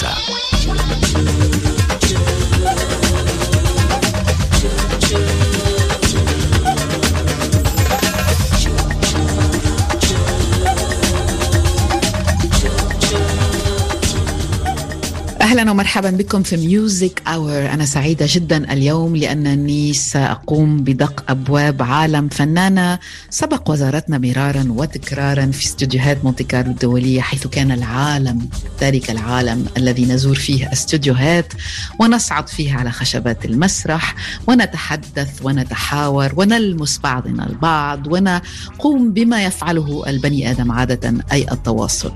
[0.00, 0.29] Salsa.
[15.60, 22.28] أهلا ومرحبا بكم في Music Hour أنا سعيدة جدا اليوم لأنني سأقوم بدق أبواب عالم
[22.28, 22.98] فنانة
[23.30, 28.48] سبق وزارتنا مرارا وتكرارا في استديوهات مونتي كارلو الدولية حيث كان العالم
[28.80, 31.52] ذلك العالم الذي نزور فيه استديوهات
[31.98, 34.14] ونصعد فيه على خشبات المسرح
[34.46, 42.12] ونتحدث ونتحاور ونلمس بعضنا البعض ونقوم بما يفعله البني آدم عادة أي التواصل.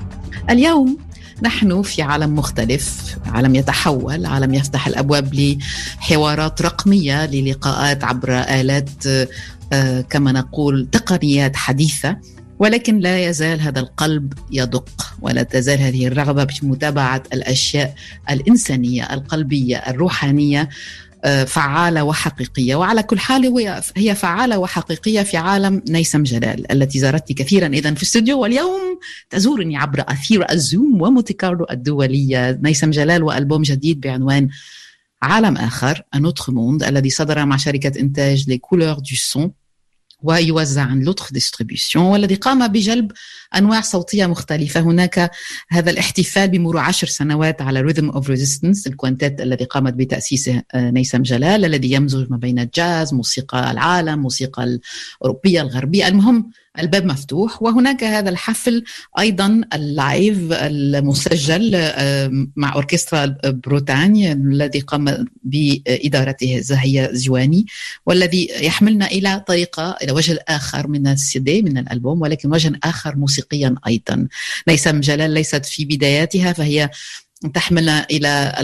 [0.50, 0.98] اليوم
[1.43, 8.91] نحن في عالم مختلف عالم يتحول عالم يفتح الأبواب لحوارات رقمية للقاءات عبر آلات
[9.73, 12.17] آه، كما نقول تقنيات حديثة.
[12.58, 17.95] ولكن لا يزال هذا القلب يدق ولا تزال هذه الرغبة في متابعة الأشياء
[18.30, 20.69] الإنسانية القلبية الروحانية.
[21.47, 22.75] فعالة وحقيقية.
[22.75, 27.67] وعلى كل حال هي فعالة وحقيقية في عالم نيسم جلال التي زارتني كثيرا.
[27.67, 28.98] إذا في الاستوديو واليوم
[29.30, 32.61] تزورني عبر أثير ال Zoom ومونتي كارلو الدولية.
[32.62, 34.48] نيسم جلال وألبوم جديد بعنوان
[35.22, 39.53] عالم آخر Un autre monde الذي صدر مع شركة إنتاج Les Couleurs du Son
[40.25, 42.00] ويوزع عن L'Autre Distribution.
[42.00, 43.12] والذي قام بجلب
[43.56, 44.80] أنواع صوتية مختلفة.
[44.80, 45.30] هناك
[45.69, 50.91] هذا الاحتفال بمرور عشر سنوات على Rhythm of Resistance ال quintet الذي قامت بتأسيسه آه،
[50.91, 56.08] نيسم جلال الذي يمزج ما بين الجاز موسيقى العالم موسيقى الأوروبية الغربية.
[56.08, 58.84] المهم الباب مفتوح وهناك هذا الحفل
[59.19, 61.92] أيضا ال live المسجل
[62.56, 67.67] مع أوركسترا بروتاني الذي قام بإدارته زهية زيواني
[68.06, 73.74] والذي يحملنا إلى طريقة إلى وجه اخر من السي من الألبوم ولكن وجه آخر موسيقيا
[73.86, 74.29] أيضا.
[74.68, 76.91] نيسم جلال ليست في بداياتها فهي
[77.55, 78.55] تحملنا إلى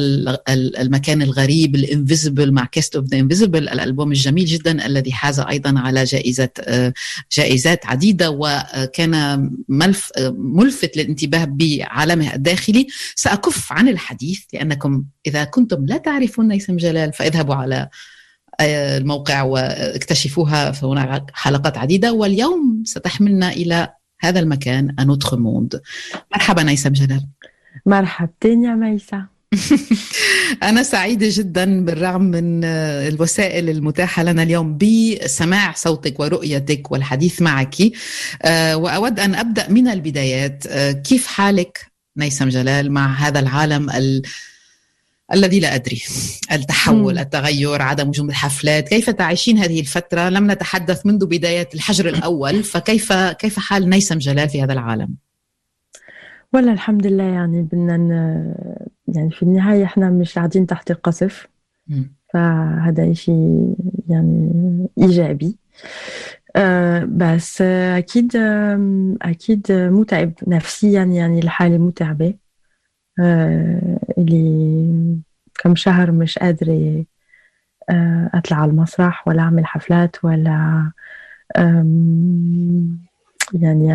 [0.81, 5.75] المكان الغريب ال invisible مع Quest of the Invisible الألبوم الجميل جدا الذي حاز أيضا
[5.79, 6.49] على جائزة
[7.33, 12.87] جائزات عديدة وكان ملف ملفت للانتباه بعالمه الداخلي.
[13.15, 17.89] سأكف عن الحديث لأنكم إذا كنتم لا تعرفون نيسم جلال فاذهبوا على
[18.61, 22.13] الموقع واكتشفوها فهناك حلقات عديدة.
[22.13, 23.89] واليوم ستحملنا إلى
[24.21, 25.81] هذا المكان انوتخ موند
[26.33, 27.27] مرحبا نيسم جلال.
[27.87, 29.27] مرحبتين يا ميسة
[30.63, 37.77] أنا سعيدة جدا بالرغم من الوسائل المتاحة لنا اليوم بسماع صوتك ورؤيتك والحديث معك.
[38.43, 40.67] آه، وأود أن أبدأ من البدايات.
[40.67, 41.87] آه، كيف حالك
[42.17, 44.23] نيسم جلال مع هذا العالم ال...
[45.33, 46.03] الذي لا أدري؟
[46.53, 52.65] التحول التغير عدم وجود الحفلات كيف تعيشين هذه الفترة؟ لم نتحدث منذ بداية الحجر الأول
[52.65, 55.30] فكيف كيف حال نيسم جلال في هذا العالم؟
[56.53, 57.97] ولا الحمد لله يعني بدنا
[59.09, 61.49] يعني في النهاية إحنا مش قاعدين تحت القصف.
[62.33, 63.77] فهذا شيء
[64.09, 65.57] يعني إيجابي.
[66.57, 68.37] أه بس أكيد
[69.23, 72.35] أكيد متعب نفسيا يعني الحالة متعبة.
[73.21, 75.21] أه اللي
[75.63, 77.05] كم شهر مش قادرة
[77.91, 80.93] أه أطلع على المسرح ولا أعمل حفلات ولا
[83.53, 83.95] يعني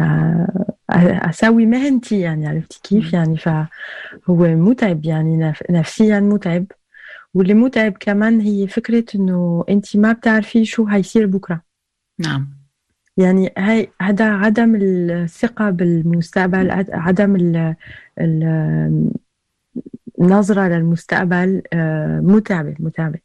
[0.90, 3.68] أسوي مهنتي يعني عرفتي كيف يعني فهو
[4.38, 6.66] متعب يعني نفسيا متعب
[7.34, 11.62] واللي متعب كمان هي فكرة انه انت ما بتعرفي شو هيصير بكرة
[12.19, 12.50] نعم
[13.18, 17.75] يعني هاي هذا عدم الثقة بالمستقبل عدم ال
[20.22, 23.19] النظرة للمستقبل آه، متعبة متعبة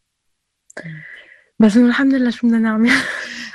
[1.58, 2.90] بس الحمد لله شو بدنا نعمل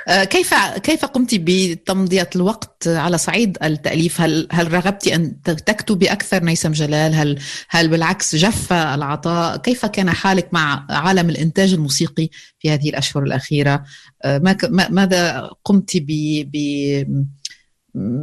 [0.08, 6.72] كيف كيف قمت بتمضية الوقت على صعيد التأليف؟ هل هل رغبت أن تكتبي أكثر نيسم
[6.72, 12.88] جلال؟ هل هل بالعكس جف العطاء؟ كيف كان حالك مع عالم الإنتاج الموسيقي في هذه
[12.88, 13.84] الأشهر الأخيرة؟
[14.24, 14.56] آه،
[14.90, 16.56] ماذا قمت ب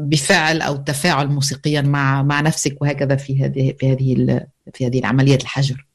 [0.10, 4.42] بفعل أو تفاعل موسيقيا مع مع نفسك وهكذا في هذه في هذه
[4.74, 5.93] في هذه العملية الحجر؟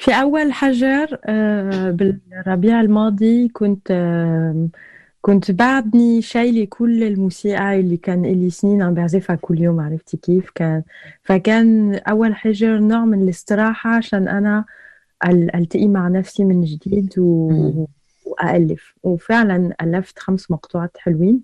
[0.00, 4.68] في أول حجر آه، بالربيع الماضي كنت آه،
[5.20, 10.50] كنت بعدني شايلة كل الموسيقى اللي كان لي سنين عم بعزفها كل يوم عرفتي كيف؟
[10.54, 10.82] كان
[11.22, 14.64] فكان أول حجر نوع من الاستراحة عشان أنا
[15.28, 17.50] ألتقي مع نفسي من جديد و...
[18.26, 21.40] وألف وفعلا ألفت خمس مقطوعات حلوين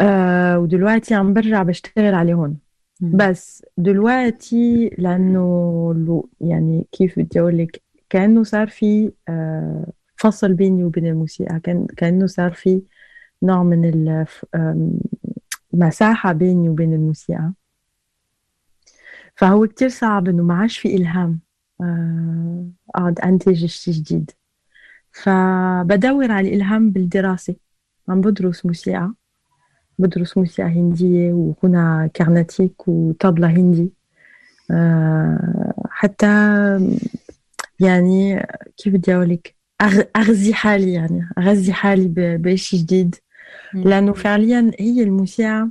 [0.00, 2.63] أه ودلوقتي عم برجع بشتغل عليهم.
[3.00, 11.06] بس دلوقتي لأنه يعني كيف بدي أقول لك كأنه صار في آه، فصل بيني وبين
[11.06, 12.82] الموسيقى كان كأنه صار في
[13.42, 13.84] نوع من
[15.74, 17.52] المساحه بيني وبين الموسيقى.
[19.36, 21.40] فهو كتير صعب إنه ما عادش في إلهام
[21.80, 24.30] آه، أقعد أنتج شيء جديد.
[25.12, 27.56] فبدور على الإلهام بالدراسة
[28.08, 29.14] عم بدرس موسيقى.
[29.98, 33.92] بدرس موسيقى هندية وغنى كارناتيك وطبلة هندي.
[34.70, 36.26] آه، حتى
[37.80, 38.46] يعني
[38.76, 39.54] كيف بدي أقول لك؟
[40.16, 43.14] أغذي حالي يعني أغذي حالي بشيء جديد.
[43.74, 45.70] لأنه فعليا هي الموسيقى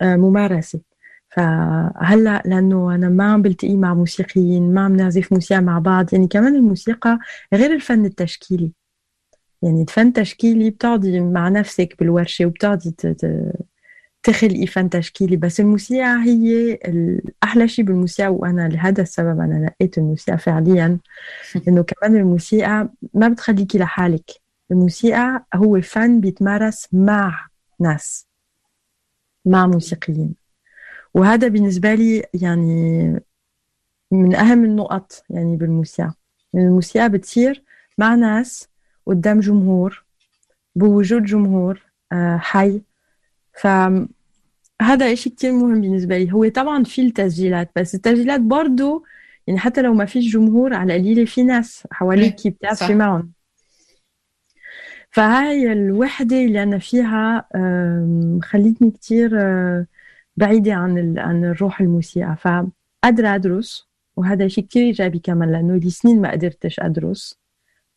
[0.00, 0.80] آه، ممارسة.
[1.36, 6.06] فهلأ لأنه أنا ما عم بلتقي مع موسيقيين ما عم نعزف موسيقى مع بعض.
[6.12, 7.18] يعني كمان الموسيقى
[7.54, 8.72] غير الفن التشكيلي.
[9.62, 12.94] يعني الفن التشكيلي بتقعدي مع نفسك بالورشة وبتقعدي
[14.22, 15.36] تخلقي فن تشكيلي.
[15.36, 16.78] بس الموسيقى هي
[17.42, 20.98] أحلى شيء بالموسيقى وأنا لهذا السبب أنا نقيت الموسيقى فعليا.
[21.68, 24.30] إنه كمان الموسيقى ما بتخليكي لحالك.
[24.70, 27.48] الموسيقى هو فن بيتمارس مع
[27.80, 28.26] ناس
[29.44, 30.34] مع موسيقيين.
[31.14, 33.12] وهذا بالنسبة لي يعني
[34.10, 36.14] من أهم النقط يعني بالموسيقى.
[36.54, 37.64] الموسيقى بتصير
[37.98, 38.68] مع ناس
[39.06, 40.04] قدام جمهور
[40.74, 41.82] بوجود جمهور
[42.12, 42.82] آه، حي.
[43.52, 46.32] فهذا إشي كتير مهم بالنسبة لي.
[46.32, 49.04] هو طبعا في التسجيلات بس التسجيلات برضو
[49.46, 53.32] يعني حتى لو ما فيش جمهور على القليلة في ناس حواليك بتعرفي معهم.
[55.10, 57.48] فهاي الوحدة اللي أنا فيها
[58.42, 59.86] خلتني كتير آه،
[60.36, 62.36] بعيدة عن عن الروح الموسيقى.
[62.40, 67.39] فقادرة أدرس وهذا شيء كتير إيجابي كمان لأنه لي سنين ما قدرتش أدرس.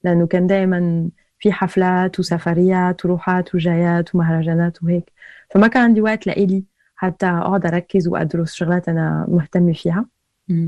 [0.04, 1.10] لأنه كان دائما
[1.40, 5.12] في حفلات وسفريات وروحات وجايات ومهرجانات وهيك.
[5.50, 6.64] فما كان عندي وقت لإلي
[6.96, 10.06] حتى أقعد أركز وأدرس شغلات أنا مهتمة فيها.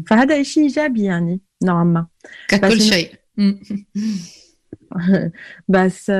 [0.08, 2.06] فهذا شيء إيجابي يعني نوعا ما.
[2.48, 3.10] ككل شيء.
[5.68, 6.12] بس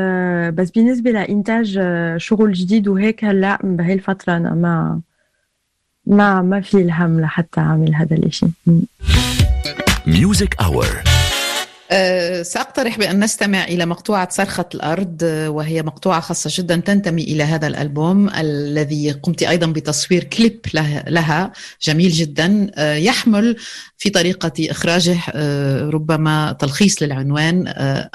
[0.54, 1.80] بس بالنسبة لإنتاج
[2.18, 5.02] شغل جديد وهيك هلأ بهي الفترة أنا ما
[6.06, 8.48] ما ما في الهم لحتى أعمل هذا الإشي.
[10.08, 11.15] Music Hour
[12.42, 18.30] سأقترح بأن نستمع إلى مقطوعة صرخة الأرض وهي مقطوعة خاصة جدا تنتمي إلى هذا الألبوم
[18.30, 20.60] الذي قمت أيضا بتصوير كليب
[21.08, 21.52] لها
[21.82, 22.72] جميل جدا.
[22.76, 23.56] أه يحمل
[23.98, 25.18] في طريقة إخراجه
[25.90, 27.68] ربما تلخيص للعنوان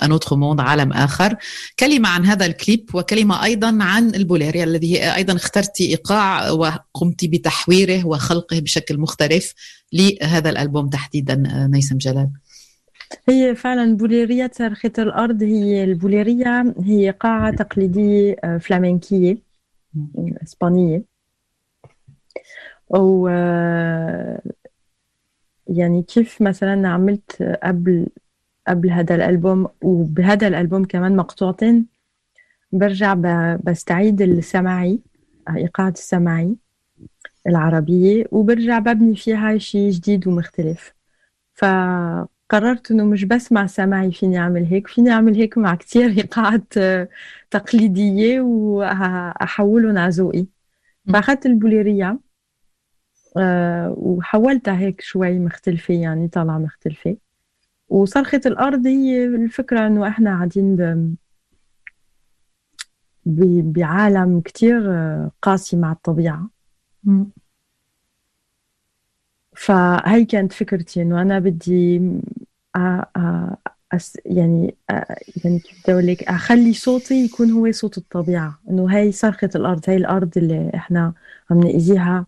[0.02, 1.36] Un autre monde عالم آخر.
[1.78, 8.58] كلمة عن هذا الكليب وكلمة أيضا عن البوليريا الذي أيضا اخترت إيقاع وقمت بتحويره وخلقه
[8.58, 9.54] بشكل مختلف
[9.92, 12.30] لهذا الألبوم تحديدا نيسم جلال.
[13.28, 19.38] هي فعلا بوليرية صرخة الأرض هي البوليرية هي إيقاعة تقليدية آه، فلامنكية
[20.42, 21.02] إسبانية.
[22.90, 24.42] و آه،
[25.66, 28.06] يعني كيف مثلا عملت قبل
[28.68, 31.86] قبل هذا الألبوم؟ وبهذا الألبوم كمان مقطوعتين
[32.72, 33.14] برجع
[33.64, 35.00] بستعيد السماعي
[35.56, 36.56] إيقاع السماعي
[37.46, 40.94] العربية وبرجع ببني فيها شيء جديد ومختلف.
[41.54, 41.64] ف
[42.50, 46.74] قررت إنه مش بس مع سماعي فيني أعمل هيك فيني أعمل هيك مع كتير إيقاعات
[47.50, 50.46] تقليدية وأحولهم على ذوقي.
[51.12, 52.20] فأخذت البوليرية
[53.36, 57.16] آه، وحولتها هيك شوي مختلفة يعني طالعة مختلفة.
[57.88, 61.14] وصرخة الأرض هي الفكرة إنه إحنا قاعدين ب...
[63.72, 64.82] بعالم كتير
[65.42, 66.50] قاسي مع الطبيعة.
[69.56, 72.00] فهي كانت فكرتي إنه أنا بدي
[72.76, 74.74] يعني
[75.36, 79.80] يعني كيف بدي أقول لك؟ أخلي صوتي يكون هو صوت الطبيعة إنه هي صرخه الأرض
[79.88, 81.12] هي الأرض اللي إحنا
[81.50, 82.26] عم نأذيها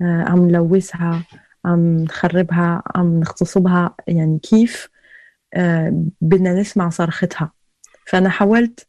[0.00, 1.24] عم نلوثها
[1.64, 4.88] عم نخربها عم نغتصبها يعني كيف
[6.20, 7.52] بدنا نسمع صرختها
[8.06, 8.86] فأنا حاولت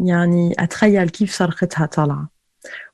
[0.00, 2.28] يعني أتخيل كيف صرختها طالعه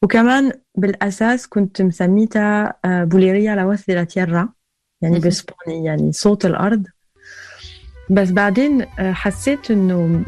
[0.03, 4.49] وكمان بالأساس كنت مسميتها بوليريا لوث لا
[5.03, 6.87] يعني باسباني يعني صوت الأرض.
[8.13, 10.23] بس بعدين حسيت إنه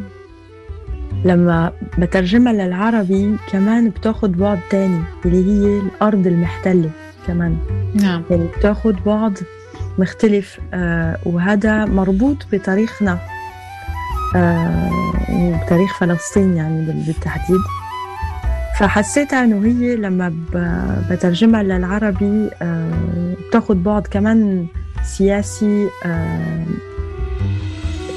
[1.24, 6.90] لما بترجمها للعربي كمان بتاخد بعد تاني اللي هي الأرض المحتلة
[7.26, 7.56] كمان.
[7.94, 8.22] نعم.
[8.30, 9.38] يعني بتاخد بعد
[9.98, 13.18] مختلف آه وهذا مربوط بتاريخنا
[14.36, 14.90] آه
[15.64, 17.60] بتاريخ فلسطين يعني بالتحديد.
[18.78, 20.34] فحسيتها إنه هي لما
[21.10, 24.66] بترجمها للعربي آه، بتاخد بعد كمان
[25.02, 26.64] سياسي آه،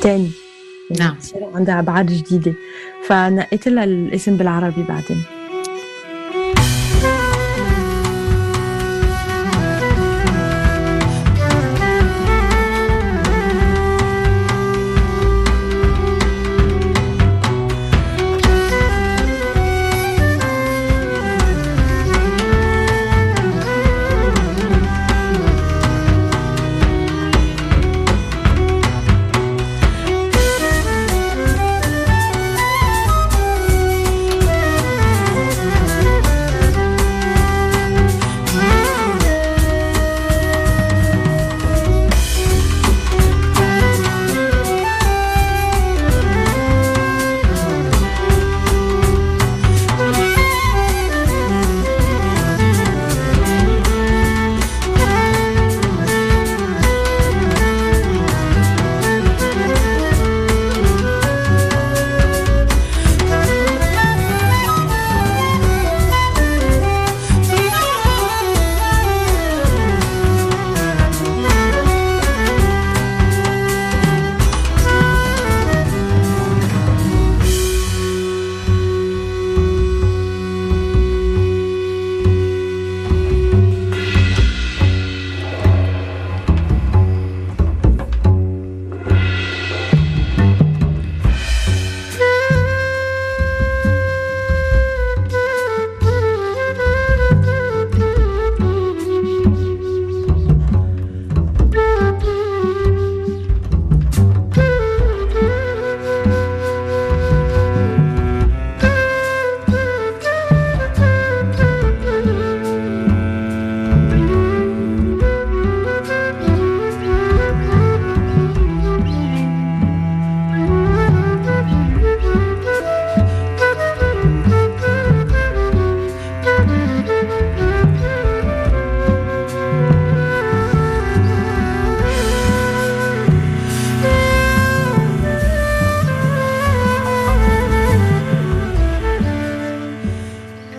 [0.02, 0.32] تاني.
[1.00, 1.18] نعم.
[1.56, 2.54] عندها أبعاد جديدة.
[3.08, 5.37] فنقيت لها الاسم بالعربي بعدين.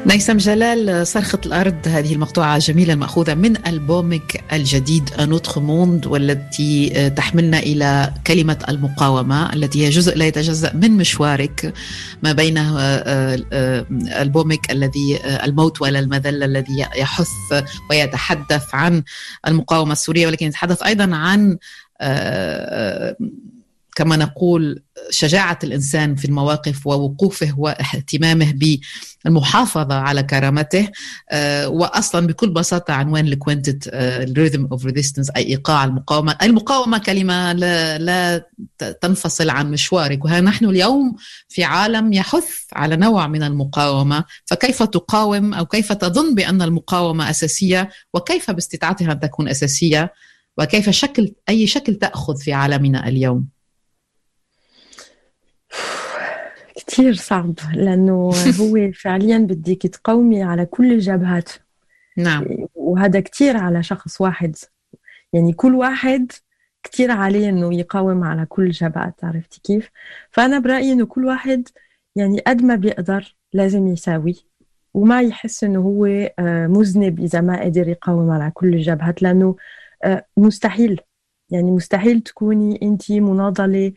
[0.08, 7.58] نيسم جلال صرخة الأرض هذه المقطوعة جميلة المأخوذة من ألبومك الجديد أنوتخ موند والتي تحملنا
[7.58, 11.72] إلى كلمة المقاومة التي هي جزء لا يتجزأ من مشوارك
[12.22, 12.78] ما بين آه،
[13.52, 13.86] آه،
[14.22, 17.28] ألبومك الذي آه، الموت ولا المذلة الذي يحث
[17.90, 19.02] ويتحدث عن
[19.46, 21.58] المقاومة السورية ولكن يتحدث أيضا عن
[23.98, 28.54] كما نقول شجاعة الإنسان في المواقف ووقوفه واهتمامه
[29.24, 30.88] بالمحافظة على كرامته
[31.30, 36.36] آه، وأصلا بكل بساطة عنوان ل quintet ال Rhythm of Resistance أي إيقاع المقاومة.
[36.42, 38.46] المقاومة كلمة لا, لا
[39.00, 40.24] تنفصل عن مشوارك.
[40.24, 41.16] وها نحن اليوم
[41.48, 44.24] في عالم يحث على نوع من المقاومة.
[44.44, 50.12] فكيف تقاوم أو كيف تظن بأن المقاومة أساسية؟ وكيف باستطاعتها أن تكون أساسية؟
[50.58, 53.57] وكيف شكل أي شكل تأخذ في عالمنا اليوم؟
[56.76, 61.50] كتير صعب لأنه هو فعليا بدك تقومي على كل الجبهات.
[62.16, 62.46] نعم.
[62.74, 64.56] وهذا كتير على شخص واحد.
[65.32, 66.32] يعني كل واحد
[66.82, 69.90] كتير عليه إنه يقاوم على كل الجبهات عرفتي كيف؟
[70.30, 71.68] فأنا برأيي إنه كل واحد
[72.16, 74.34] يعني قد ما بيقدر لازم يساوي.
[74.94, 76.06] وما يحس إنه هو
[76.38, 79.56] آه، مذنب إذا ما قدر يقاوم على كل الجبهات لأنه
[80.04, 81.00] آه، مستحيل.
[81.50, 83.92] يعني مستحيل تكوني انت مناضلة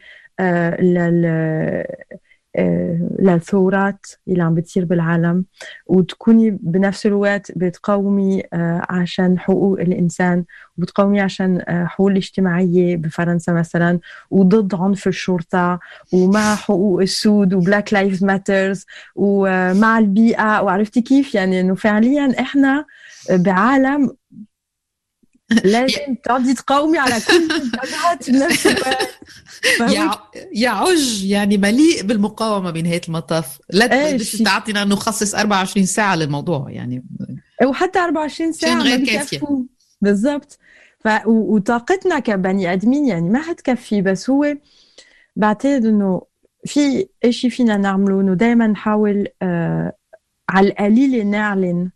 [3.19, 5.45] للثورات اللي عم بتصير بالعالم
[5.87, 10.43] وتكوني بنفس الوقت بتقاومي آه، عشان حقوق الإنسان
[10.77, 13.99] وبتقاومي عشان حقوق الاجتماعية بفرنسا مثلا
[14.31, 15.79] وضد عنف الشرطة
[16.13, 18.85] ومع حقوق السود و Black Lives Matters
[19.15, 20.61] ومع البيئة.
[20.61, 22.85] وعرفتي كيف؟ يعني إنه فعليا إحنا
[23.29, 24.09] بعالم
[25.63, 29.09] لازم تقعدي تقاومي على كل الجبهات بنفس الوقت
[30.51, 33.59] يعج يعني مليء بالمقاومة بنهايه المطاف.
[33.69, 37.03] لا تعطينا نخصص 24 ساعة للموضوع يعني.
[37.65, 39.39] وحتى 24 ساعة غير كافية.
[40.01, 40.57] بالضبط.
[40.99, 41.07] ف...
[41.25, 44.55] وطاقتنا كبني آدمين يعني ما حتكفي بس هو
[45.35, 46.21] بعتقد إنه
[46.65, 49.93] في شيء فينا نعمله إنه دائما نحاول آه
[50.49, 51.91] على القليل نعلن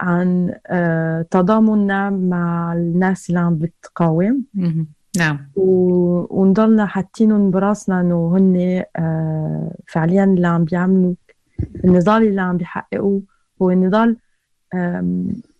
[0.00, 4.44] عن آه، تضامننا مع الناس اللي عم بتقاوم.
[5.18, 5.50] نعم.
[5.56, 11.14] ونضلنا حاطينهم براسنا انه هن آه، فعليا اللي عم بيعملوا
[11.84, 13.22] النضال اللي عم بيحققوه
[13.62, 14.16] هو النضال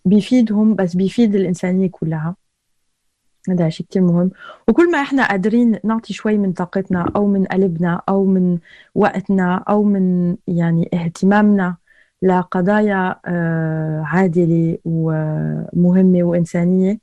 [0.05, 2.35] بيفيدهم بس بيفيد الإنسانية كلها.
[3.49, 4.31] هذا شيء كتير مهم.
[4.67, 8.57] وكل ما إحنا قادرين نعطي شوي من طاقتنا أو من قلبنا أو من
[8.95, 11.75] وقتنا أو من يعني اهتمامنا
[12.21, 16.99] لقضايا آه، عادلة ومهمة وإنسانية.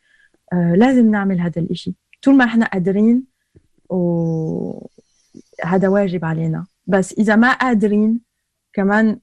[0.53, 1.95] آه، لازم نعمل هذا الإشي.
[2.23, 3.25] طول ما إحنا قادرين
[3.89, 4.89] وهذا
[5.89, 6.67] واجب علينا.
[6.87, 8.21] بس إذا ما قادرين
[8.73, 9.19] كمان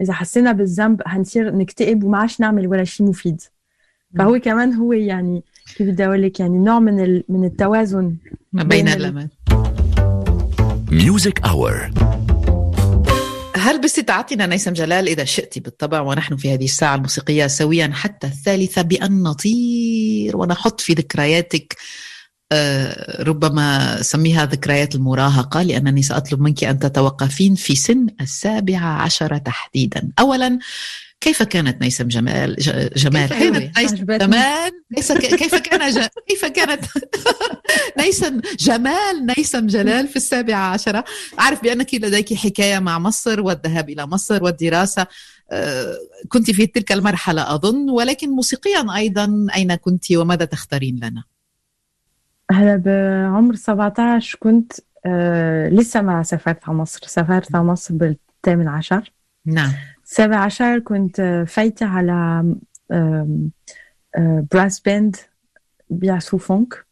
[0.00, 3.40] إذا حسينا بالذنب هنصير نكتئب وما عادش نعمل ولا شيء مفيد.
[4.18, 5.42] فهو كمان هو يعني
[5.76, 8.16] كيف بدي أقول لك يعني نوع من من التوازن
[8.52, 9.28] ما بين الأمان
[10.92, 11.90] Music Hour
[13.64, 18.82] هل باستطاعتنا نيسم جلال إذا شئت بالطبع ونحن في هذه الساعة الموسيقية سويا حتى الثالثة
[18.82, 21.76] بأن نطير ونحط في ذكرياتك.
[23.20, 30.12] ربما سميها ذكريات المراهقة لأنني سأطلب منك أن تتوقفين في سن السابعة عشرة تحديدا.
[30.18, 30.58] أولا
[31.20, 32.56] كيف كانت نيسم جمال؟
[32.96, 34.72] جمال كيف كانت نيسم جمال؟
[35.38, 36.84] كيف كان كيف كانت
[38.00, 41.04] نيسم جمال نيسم جلال في السابعة عشرة
[41.40, 45.06] أعرف بأنك لديك حكاية مع مصر والذهاب إلى مصر والدراسة.
[45.50, 45.98] آه،
[46.28, 51.24] كنت في تلك المرحلة أظن ولكن موسيقيا أيضا أين كنت وماذا تختارين لنا؟
[52.50, 54.72] هلا بعمر 17 كنت
[55.06, 57.00] آه لسه ما سافرت على مصر.
[57.06, 59.12] سافرت على مصر بالثامن عشر.
[59.46, 59.72] نعم.
[60.04, 62.44] سابع عشر كنت فايتة على
[64.52, 65.16] brass band
[65.90, 66.86] بيعزفوا funk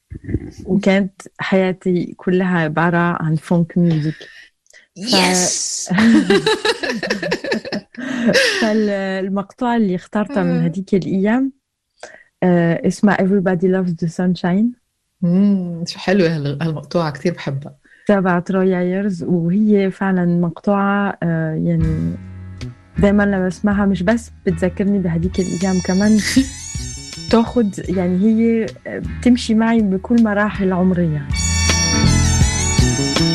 [0.67, 4.29] وكانت حياتي كلها عبارة عن funk music
[4.97, 5.91] yes
[8.61, 11.53] فالمقطوعة اللي اخترتها من هذيك الأيام
[12.43, 14.82] آه، اسمها Everybody Loves the Sunshine.
[15.87, 17.75] شو حلوة هالمقطوعة كثير بحبها
[18.07, 22.15] تبعت رويا ييرز وهي فعلا مقطوعة آه، يعني
[22.99, 26.19] دايما لما بسمعها مش بس بتذكرني بهديك الأيام كمان
[27.31, 31.29] تاخد يعني هي بتمشي معي بكل مراحل عمرية
[33.03, 33.32] sunshine.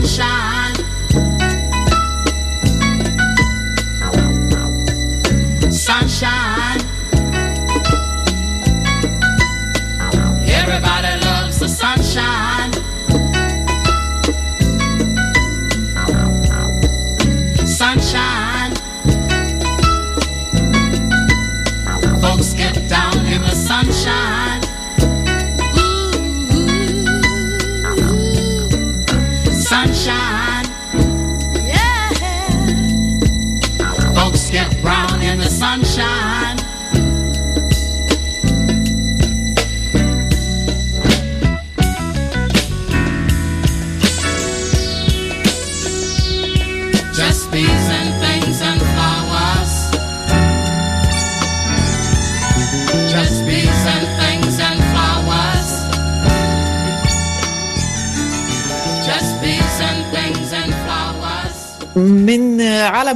[0.00, 0.39] Sunshine.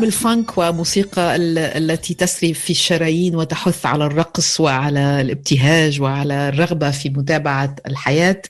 [0.05, 6.90] ال funk وموسيقى ال- التي تسري في الشرايين وتحث على الرقص وعلى الابتهاج وعلى الرغبة
[6.90, 8.43] في متابعة الحياة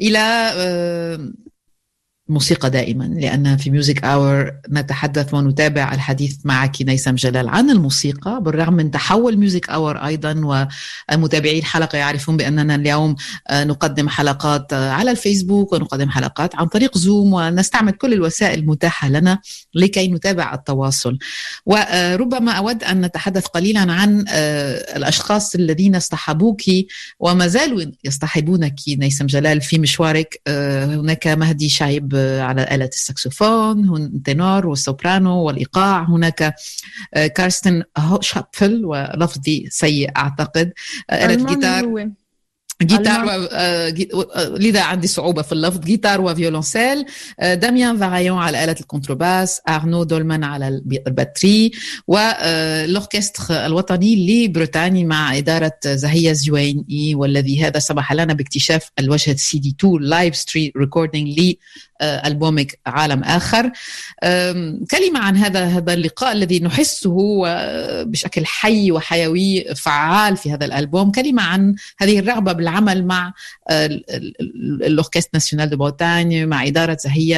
[0.00, 0.18] إلى
[0.56, 1.30] آه،
[2.28, 8.74] موسيقى دائما لأن في Music Hour نتحدث ونتابع الحديث معك نيسم جلال عن الموسيقى بالرغم
[8.74, 10.66] من تحول Music Hour أيضا
[11.12, 13.16] ومتابعي الحلقة يعرفون بأننا اليوم
[13.48, 19.08] آه، نقدم حلقات آه، على الفيسبوك ونقدم حلقات عن طريق زوم ونستعمل كل الوسائل المتاحة
[19.08, 19.38] لنا
[19.74, 21.18] لكي نتابع التواصل.
[21.66, 26.62] وربما أود أن نتحدث قليلا عن آه، الأشخاص الذين اصطحبوك
[27.20, 30.40] وما زالوا يصطحبونك نيسم جلال في مشوارك.
[30.48, 36.02] هناك مهدي شايب على آلة الساكسوفون التنور والسوبرانو والإيقاع.
[36.04, 36.54] هناك
[37.14, 37.82] آه، كارستن
[38.20, 40.72] شابفل ولفظي سيء أعتقد.
[41.10, 42.10] آه، آلة جيتار.
[42.82, 43.30] جيتار و...
[43.52, 45.80] آه، لذا عندي صعوبة في اللفظ.
[45.80, 47.04] جيتار وفيولونسيل.
[47.42, 49.60] داميان فارايون على آلة الكونترباس.
[49.68, 51.70] أرنو دولمان على الب- ال batterie.
[52.06, 59.76] والأوركستر الوطني لبريتاني مع إدارة زهية زيواني والذي هذا سمح لنا باكتشاف الوجه سي دي
[59.80, 61.38] 2 live street recording
[62.00, 63.70] لألبومك عالم آخر.
[64.90, 71.10] كلمة عن هذا هذا اللقاء الذي نحسه آه، بشكل حي وحيوي فعال في هذا الألبوم.
[71.10, 73.32] كلمة عن هذه الرغبة بالعمل مع
[73.68, 77.34] آه، ال- ال- ال- ال orchestre national de Bretagne مع إدارة زهية.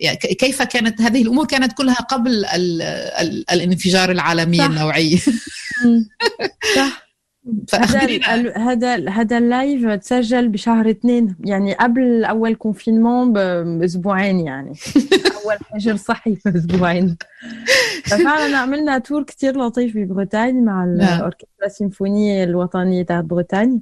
[0.00, 4.64] يعني ك- كيف كانت هذه الأمور؟ كانت كلها قبل ال ال الانفجار العالمي صح.
[4.64, 5.18] النوعي.
[6.76, 7.07] صح.
[7.46, 13.32] ال- هذا هذا ال live تسجل بشهر اثنين يعني قبل أول confinement
[13.78, 14.72] بأسبوعين يعني.
[15.44, 17.16] أول حجر صحي باسبوعين
[18.04, 21.16] ففعلا عملنا tour كتير لطيف ببريتانيا مع نعم.
[21.18, 23.80] الأوركسترا السيمفونية الوطنية تاعت بريتانيا.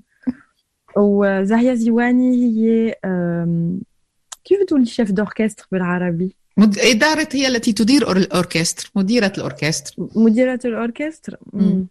[0.96, 2.94] وزاهية زيواني هي
[4.44, 6.36] كيف تقولي chef d'orchestre بالعربي؟
[6.78, 9.94] إدارة هي التي تدير أور- ال orchestre مديرة ال orchestre.
[10.16, 11.36] مديرة ال orchestre.
[11.52, 11.86] مم.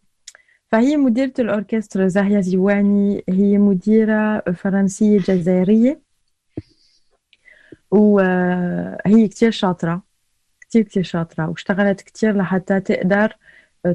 [0.76, 6.02] فهي مديرة ال orchestre زاهية زيواني هي مديرة فرنسية جزائرية.
[7.92, 10.02] وهي كتير شاطرة
[10.62, 13.38] كتير كتير شاطرة واشتغلت كتير لحتى تقدر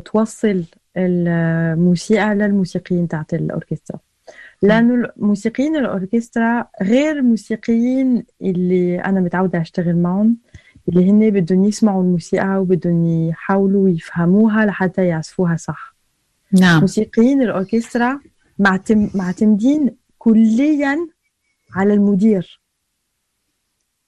[0.05, 0.65] توصل
[0.97, 3.99] الموسيقى للموسيقيين تاعت الأوركسترا.
[4.63, 10.37] لأنه موسيقيين الأوركسترا غير الموسيقيين اللي أنا متعودة أشتغل معهم
[10.89, 15.90] اللي هن بدهم يسمعوا الموسيقى وبدهم يحاولوا يفهموها لحتى يعزفوها صح.
[16.53, 16.81] نعم.
[16.81, 18.21] موسيقيين الأوركسترا
[18.59, 21.09] معتم- معتمدين كليا
[21.75, 22.61] على المدير.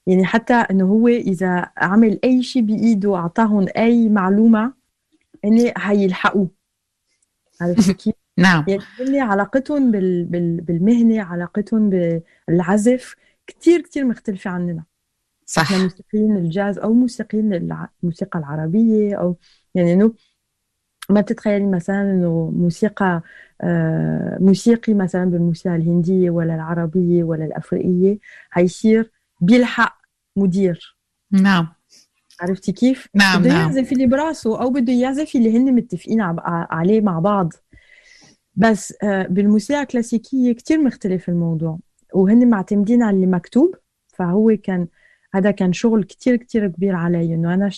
[0.07, 4.73] يعني حتى إنه هو إذا عمل أي شيء بإيده أعطاهم أي معلومة
[5.45, 6.49] هن هيلحقوه
[7.61, 8.65] عرفت كيف؟ نعم.
[8.69, 10.25] يعني هن علاقتهم بال...
[10.25, 10.61] بال...
[10.61, 11.91] بالمهنة علاقتهم
[12.49, 13.15] بالعزف
[13.47, 14.85] كتير كتير مختلفة عننا.
[15.47, 15.73] صح.
[15.73, 17.55] موسيقيين الجاز أو موسيقيين
[18.03, 19.37] الموسيقى العربية أو
[19.75, 20.13] يعني إنه
[21.11, 23.23] ما تتخيلي مثلا إنه موسيقى
[23.61, 28.19] آه، موسيقي مثلا بالموسيقى الهندية ولا العربية ولا الأفريقية
[28.53, 29.11] هيصير
[29.41, 29.99] بيلحق
[30.37, 30.97] مدير.
[31.31, 31.69] نعم.
[32.41, 33.61] عرفتي كيف؟ نعم بده نعم.
[33.61, 37.53] يعزف اللي براسه أو بده يعزف اللي هن متفقين عليه مع بعض.
[38.55, 41.79] بس آه، بالموسيقى الكلاسيكية كتير مختلف الموضوع.
[42.15, 43.75] وهن معتمدين على اللي مكتوب.
[44.09, 44.87] فهو كان
[45.35, 47.35] هذا كان شغل كتير كتير كبير علي.
[47.35, 47.71] إنه أنا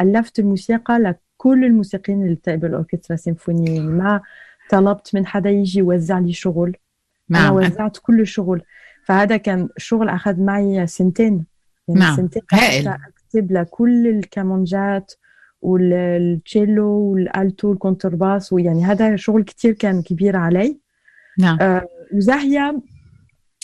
[0.00, 0.98] ألفت الموسيقى
[1.40, 4.20] لكل الموسيقيين اللي بتقبل الأوركسترا السيمفونيه يعني ما
[4.70, 6.76] طلبت من حدا يجي يوزع لي شغل.
[7.30, 7.54] أنا نعم.
[7.54, 8.62] وزعت كل الشغل
[9.04, 11.44] فهذا كان شغل أخذ معي سنتين.
[11.88, 12.16] يعني نعم.
[12.16, 12.88] سنتين هائل.
[12.88, 15.12] أكتب لكل الكمانجات
[15.62, 20.78] والتشيلو وال alto والكونترباس ويعني هذا شغل كتير كان كبير علي.
[21.38, 21.58] نعم.
[21.60, 22.82] آه، وزاهية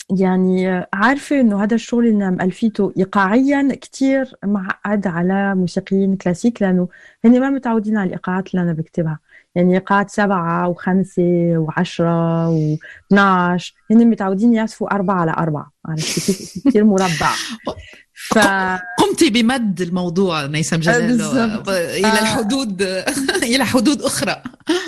[0.09, 6.87] يعني عارفة إنه هذا الشغل اللي مألفيته إيقاعيا كتير معقد على موسيقيين كلاسيك لأنه
[7.25, 9.19] هن ما متعودين على الإيقاعات اللي أنا بكتبها.
[9.55, 17.31] يعني إيقاعات سبعة وخمسة وعشرة و12 هن متعودين يعزفوا أربعة على أربعة عرفتي كتير مربع.
[18.17, 18.37] ف...
[18.97, 21.21] قمت بمد الموضوع نيسم جلال
[21.69, 22.81] إلى الحدود
[23.53, 24.35] إلى حدود أخرى.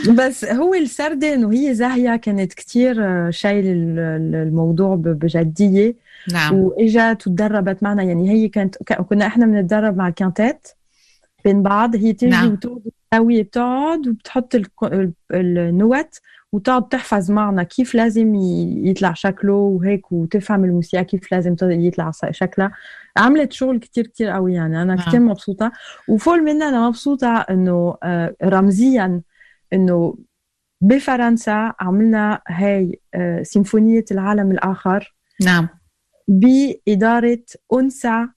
[0.09, 2.95] بس هو السردة إنه هي زاهية كانت كتير
[3.31, 5.95] شايل الموضوع بجدية.
[6.31, 6.55] نعم.
[6.55, 10.67] وإجت وتدربت معنا يعني هي كانت كنا إحنا بنتدرب مع الكانتات
[11.45, 11.95] بين بعض.
[11.95, 12.51] هي تيجي نعم.
[12.51, 12.81] وتقعد
[13.13, 14.55] الزاوية بتقعد وبتحط
[15.33, 16.19] النوت
[16.51, 18.35] وتقعد تحفظ معنا كيف لازم
[18.85, 22.71] يطلع شكله وهيك وتفهم الموسيقى كيف لازم يطلع شكلها.
[23.17, 24.81] عملت شغل كتير كتير قوي يعني.
[24.81, 25.71] أنا كتير مبسوطة.
[26.07, 27.97] وفوق منها أنا مبسوطة إنه
[28.43, 29.21] رمزيا
[29.73, 30.17] إنه
[30.81, 32.99] بفرنسا عملنا هاي
[33.41, 35.69] سيمفونية العالم الآخر نعم.
[36.27, 37.43] بإدارة
[37.73, 38.27] أنثى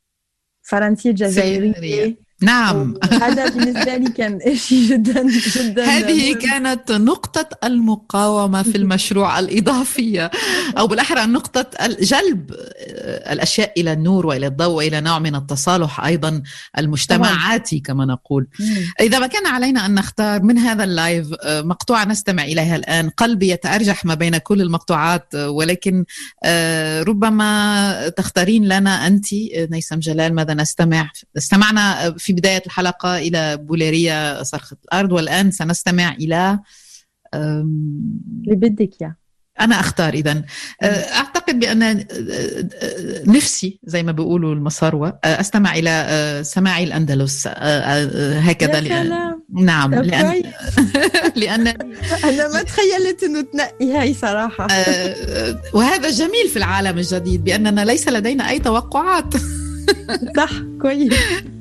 [0.62, 2.16] فرنسية جزائرية.
[2.42, 2.94] نعم.
[3.12, 5.26] هذا بالنسبة لي كان شيء جدا
[5.56, 5.84] جدا.
[5.84, 10.30] هذه كانت نقطة المقاومة في المشروع الإضافية
[10.78, 11.66] أو بالأحرى نقطة
[12.00, 12.50] جلب
[13.32, 16.42] الأشياء إلى النور وإلى الضوء وإلى نوع من التصالح أيضا
[16.78, 18.46] المجتمعاتي كما نقول.
[19.00, 23.10] إذا ما كان علينا أن نختار من هذا اللايف مقطوعة نستمع إليها الآن.
[23.10, 26.04] قلبي يتأرجح ما بين كل المقطوعات ولكن
[27.02, 29.26] ربما تختارين لنا أنت
[29.70, 36.58] نيسم جلال ماذا نستمع؟ استمعنا في بداية الحلقة إلى بوليريا صرخة الأرض والآن سنستمع إلى
[37.34, 39.16] اللي بدك إياه.
[39.60, 40.42] أنا أختار إذا
[40.84, 42.06] أعتقد بأن
[43.26, 47.46] نفسي زي ما بيقولوا المصاروة أستمع إلى سماعي الأندلس.
[47.46, 50.42] هكذا لأن نعم لأن
[51.36, 51.66] لأن
[52.24, 54.66] أنا ما تخيلت إنه تنقي هاي صراحة
[55.74, 59.34] وهذا جميل في العالم الجديد بأننا ليس لدينا أي توقعات.
[60.36, 60.50] صح
[60.82, 61.14] كويس.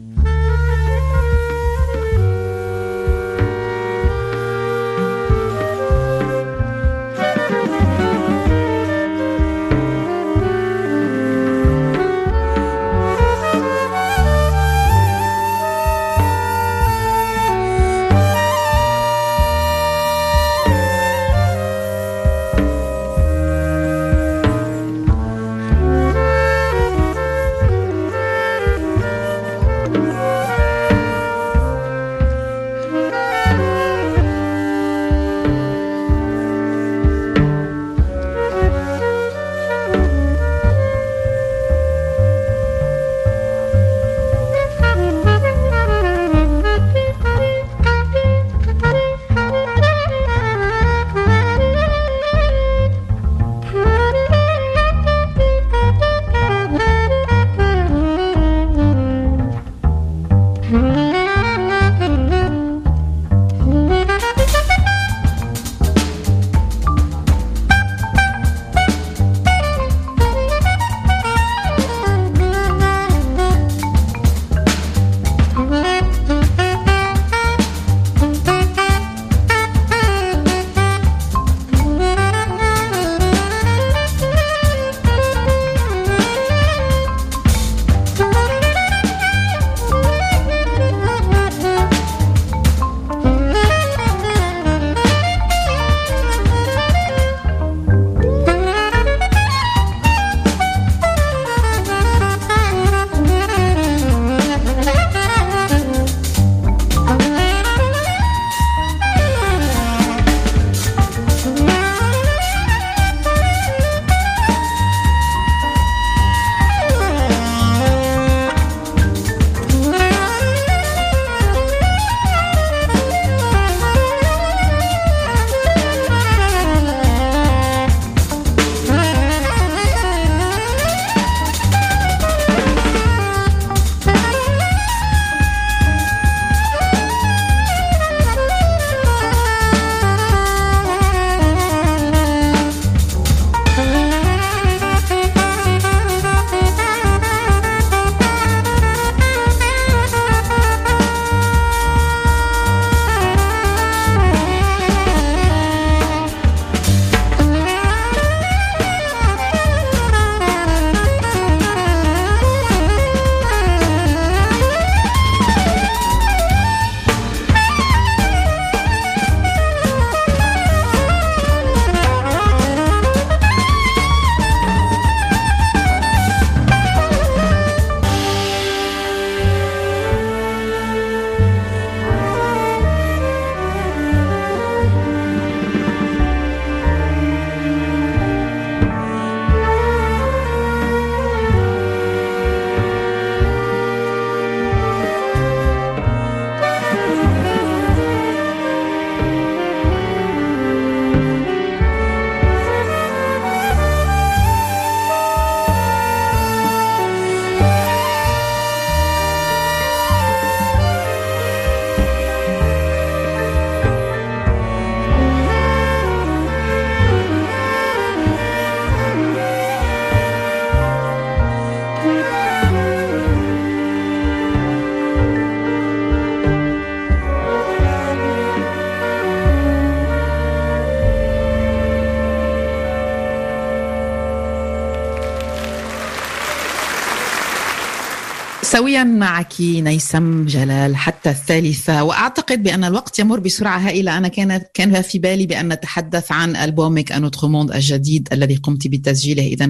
[238.91, 242.03] سويا معك نيسم جلال حتى الثالثة.
[242.03, 244.17] وأعتقد بأن الوقت يمر بسرعة هائلة.
[244.17, 247.11] أنا كان كان في بالي بأن نتحدث عن ألبومك
[247.43, 249.65] Un autre monde الجديد الذي قمت بتسجيله إذا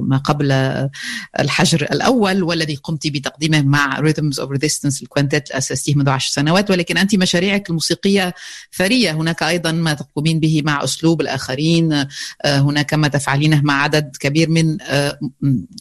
[0.00, 0.52] ما قبل
[1.40, 6.70] الحجر الأول والذي قمت بتقديمه مع Rhythms of Resistance ال quintette أسستيه منذ عشر سنوات.
[6.70, 8.34] ولكن أنت مشاريعك الموسيقية
[8.76, 12.06] ثرية هناك أيضا ما تقومين به مع أسلوب الآخرين.
[12.46, 14.76] هناك ما تفعلينه مع عدد كبير من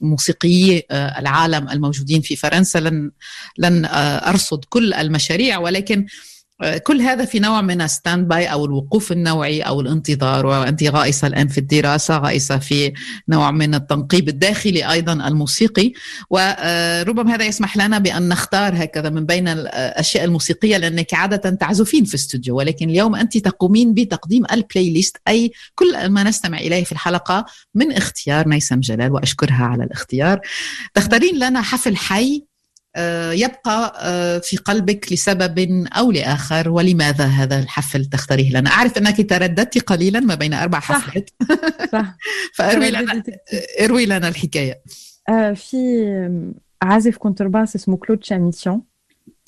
[0.02, 2.81] موسيقيي العالم الموجودين في فرنسا.
[2.82, 3.12] لن
[3.58, 3.86] لن
[4.26, 6.06] أرصد كل المشاريع ولكن
[6.84, 11.58] كل هذا في نوع من stand-by أو الوقوف النوعي أو الانتظار وأنت غائصة الآن في
[11.58, 12.94] الدراسة غائصة في
[13.30, 15.94] نوع من التنقيب الداخلي أيضا الموسيقي.
[16.30, 22.16] وربما هذا يسمح لنا بأن نختار هكذا من بين الأشياء الموسيقية لأنك عادة تعزفين في
[22.16, 27.46] استوديو ولكن اليوم أنت تقومين بتقديم ال playlist أي كل ما نستمع إليه في الحلقة
[27.76, 30.40] من اختيار نيسم جلال وأشكرها على الاختيار.
[30.94, 32.51] تختارين لنا حفل حي
[33.34, 33.94] يبقى
[34.44, 40.36] في قلبك لسبب أو لآخر ولماذا هذا الحفل تختاريه لنا؟ أعرف أنك ترددت قليلا ما
[40.36, 41.30] بين أربع حفلات.
[41.92, 42.16] صح.
[42.56, 43.24] فاروي لنا
[43.82, 44.82] اروي لنا الحكاية.
[45.56, 46.06] في
[46.82, 48.82] عازف كونترباس اسمه كلود تشاميتشيان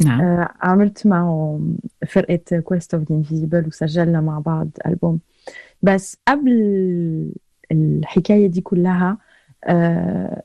[0.05, 0.47] نعم.
[0.61, 1.61] عملت معه
[2.07, 5.19] فرقة Quest of the Invisible وسجلنا مع بعض ألبوم.
[5.81, 6.51] بس قبل
[7.71, 9.32] الحكاية دي كلها آه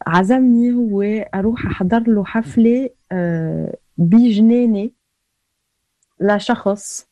[0.07, 1.02] عزمني هو
[1.35, 4.90] أروح أحضر له حفلة آه بجنينة
[6.20, 7.07] لشخص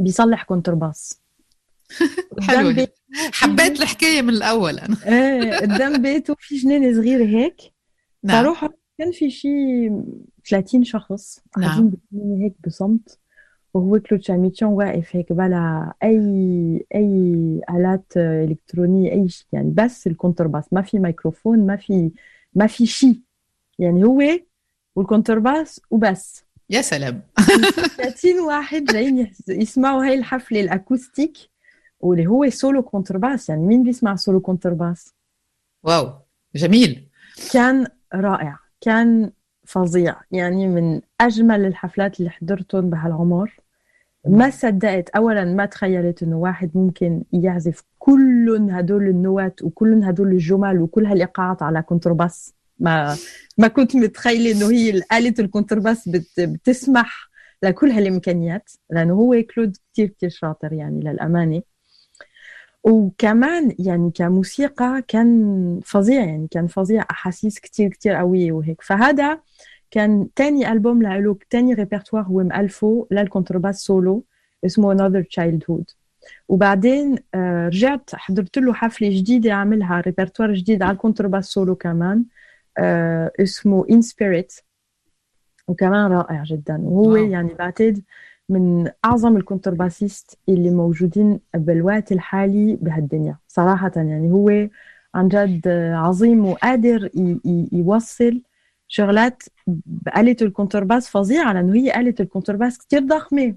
[0.00, 1.20] بيصلح كونترباس
[2.48, 2.86] حلو
[3.32, 4.96] حبيت الحكاية من الأول أنا.
[5.06, 7.56] إيه قدام بيته في جنينة صغيرة هيك.
[8.22, 8.54] نعم.
[8.98, 10.02] كان في شيء
[10.50, 13.18] 30 شخص قاعدين بالجنينة هيك بصمت.
[13.74, 20.72] وهو كلود تشاميتشيان واقف هيك بلا اي اي الات الكترونيه اي شيء يعني بس الكونترباس
[20.72, 22.10] ما في ميكروفون ما في
[22.54, 23.20] ما في شيء
[23.78, 24.22] يعني هو
[24.96, 27.22] والكونترباس وبس يا سلام
[27.96, 31.36] 30 واحد جايين يسمعوا هاي الحفله ال acoustic
[32.00, 35.14] واللي هو سولو كونترباس يعني مين بيسمع سولو كونترباس
[35.82, 36.12] واو
[36.54, 37.08] جميل
[37.52, 39.32] كان رائع كان
[39.66, 43.61] فظيع يعني من اجمل الحفلات اللي حضرتهم بهالعمر
[44.26, 50.80] ما صدقت؟ اولا ما تخيلت إنه واحد ممكن يعزف كل هدول النوتات وكل هدول الجمل
[50.80, 52.54] وكل هالإيقاعات على كونترباس.
[52.78, 53.16] ما
[53.58, 57.30] ما كنت متخيلة إنه هي آلة الكونترباس بت بتسمح
[57.62, 61.62] لكل هالإمكانيات لأنه هو كلود كثير كثير شاطر يعني للأمانة.
[62.84, 68.82] وكمان يعني كموسيقى كان فظيع يعني كان فظيع أحاسيس كثير كثير قوية وهيك.
[68.82, 69.40] فهذا
[69.92, 74.24] كان تاني ألبوم له تاني ريبرتوار هو مألفه للكونترباس سولو
[74.64, 75.94] اسمه Another Childhood.
[76.48, 82.24] وبعدين آه رجعت حضرت له حفلة جديدة عاملها ريبرتوار جديد على الكونترباس سولو كمان
[82.78, 84.62] آه اسمه In Spirit.
[85.68, 86.80] وكمان رائع جدا.
[86.82, 87.24] وهو واو.
[87.30, 88.02] يعني بعتقد
[88.48, 93.36] من أعظم ال contrebassistes اللي موجودين بالوقت الحالي بهالدنيا.
[93.48, 94.68] صراحة يعني هو
[95.14, 97.10] عن جد عظيم وقادر
[97.72, 98.42] يوصل
[98.94, 103.54] شغلات بآلة الكونترباس فظيعة لأنه هي آلة الكونترباس كتير ضخمة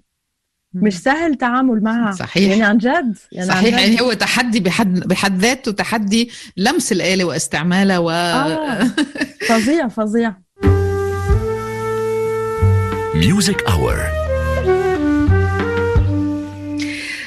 [0.73, 2.51] مش سهل التعامل معها صحيح.
[2.51, 3.79] يعني عن جد يعني عن صحيح جد.
[3.81, 8.83] يعني هو تحدي بحد بحد ذاته تحدي لمس الآلة واستعمالها و آه.
[9.49, 10.35] فظيع فظيع
[13.15, 14.24] Music Hour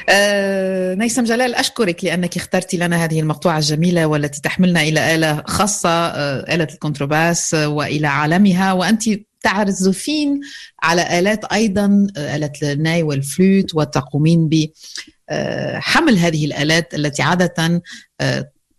[0.08, 5.88] آه، نيسم جلال أشكرك لأنك اخترتي لنا هذه المقطوعة الجميلة والتي تحملنا إلى آلة خاصة
[5.88, 8.72] آه، آلة الكونترباس آه، وإلى عالمها.
[8.72, 9.02] وأنت
[9.40, 10.40] تعزفين
[10.82, 17.82] على آلات أيضا آلة الناي والفلوت وتقومين بحمل هذه الآلات التي عادة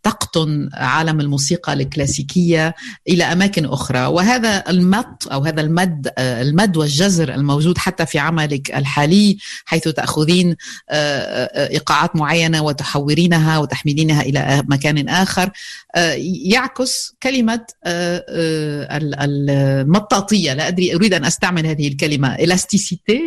[0.04, 2.76] تقطن عالم الموسيقى الكلاسيكية
[3.08, 4.06] إلى أماكن أخرى.
[4.06, 10.56] وهذا المط أو هذا المد آه، المد والجزر الموجود حتى في عملك الحالي حيث تأخذين
[10.92, 15.50] إيقاعات معينة وتحورينها وتحملينها إلى مكان آخر.
[16.46, 17.66] يعكس كلمة
[19.22, 20.54] المطاطية.
[20.54, 22.36] لا أدري أريد أن أستعمل هذه الكلمة.
[22.36, 23.20] إلاستيسيتي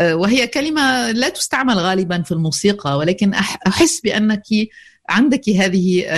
[0.00, 3.34] وهي كلمة لا تستعمل غالبا في الموسيقى ولكن
[3.66, 4.44] أحس بأنك
[5.08, 6.10] عندك هذه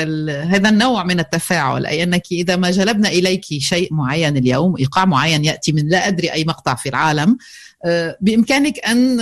[0.43, 5.45] هذا النوع من التفاعل أي أنك إذا ما جلبنا إليك شيء معين اليوم إيقاع معين
[5.45, 7.37] يأتي من لا أدري أي مقطع في العالم
[8.21, 9.19] بإمكانك أن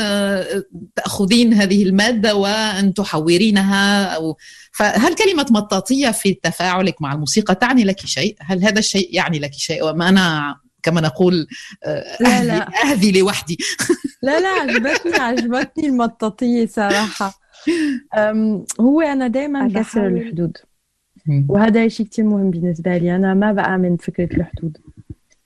[0.97, 4.37] تأخذين هذه المادة وأن تحورينها أو
[4.73, 9.53] فهل كلمة مطاطية في تفاعلك مع الموسيقى تعني لك شيء؟ هل هذا الشيء يعني لك
[9.53, 11.47] شيء؟ وما أنا كما نقول
[12.21, 13.59] لا لا اهذي لوحدي
[14.23, 17.44] لا لا عجبتني عجبتني المطاطية صراحة
[18.81, 20.57] هو أنا دائما كسر الحدود.
[21.49, 23.17] وهذا شيء كتير مهم بالنسبة لي.
[23.17, 24.79] أنا ما بآمن بفكرة الحدود.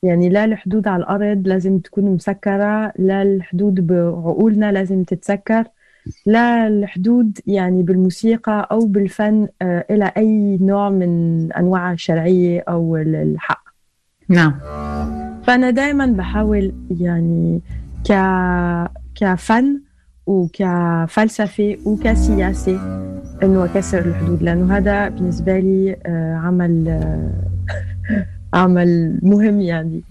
[0.02, 5.64] يعني لا الحدود على الأرض لازم تكون مسكرة لا الحدود بعقولنا لازم تتسكر
[6.26, 13.14] لا الحدود يعني بالموسيقى أو بالفن آه، إلى أي نوع من أنواع الشرعية أو ال-
[13.14, 13.64] الحق.
[14.28, 14.54] نعم.
[15.42, 17.60] فأنا دائما بحاول يعني
[18.08, 18.12] ك
[19.14, 19.80] كفن
[20.28, 22.80] وكفلسفة وكسياسة
[23.42, 24.42] إنه أكسر الحدود.
[24.42, 27.32] لأنه هذا بالنسبة لي آه، عمل آه،
[28.58, 30.02] عمل مهم يعني.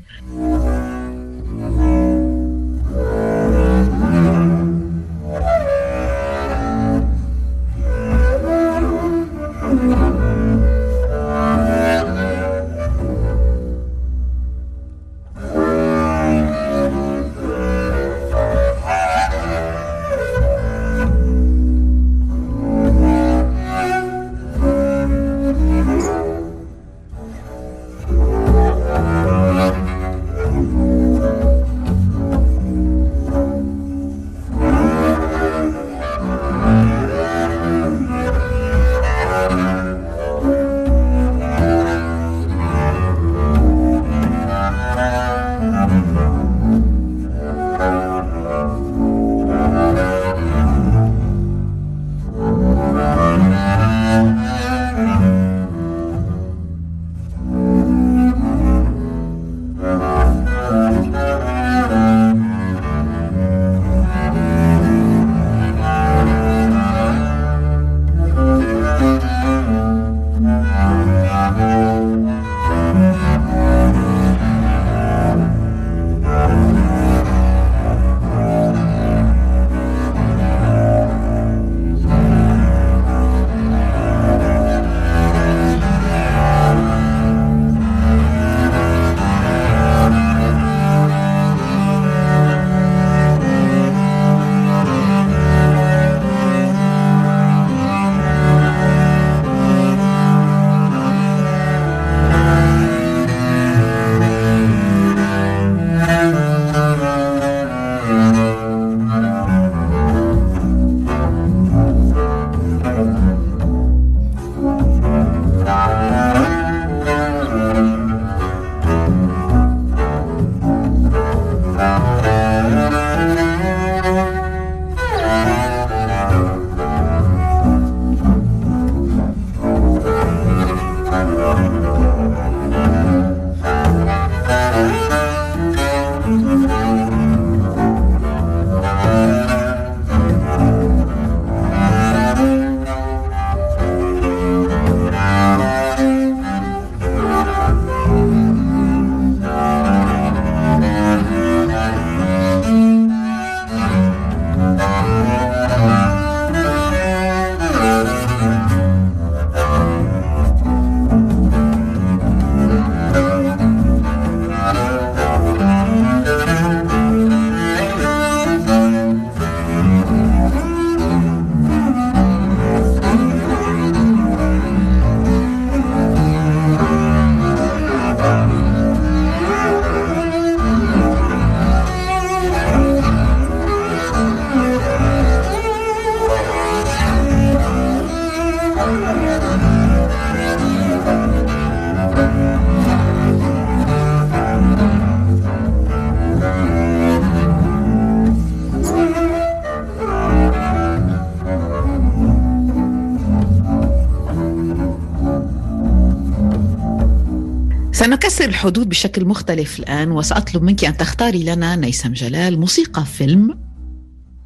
[208.58, 213.60] الحدود بشكل مختلف الآن وسأطلب منك أن تختاري لنا نيسم جلال موسيقى فيلم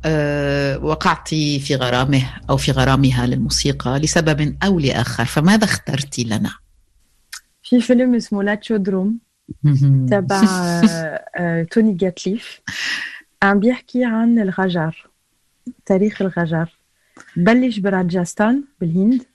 [0.06, 6.52] أه وقعت في غرامه أو في غرامها للموسيقى لسبب أو لآخر فماذا اخترتي لنا؟
[7.64, 9.20] في فيلم اسمه لاتشو دروم
[10.10, 12.62] تبع آه، آه، توني جاتليف
[13.44, 15.10] عم بيحكي عن الغجر
[15.86, 16.78] تاريخ الغجر.
[17.36, 19.31] بلش براجستان بالهند.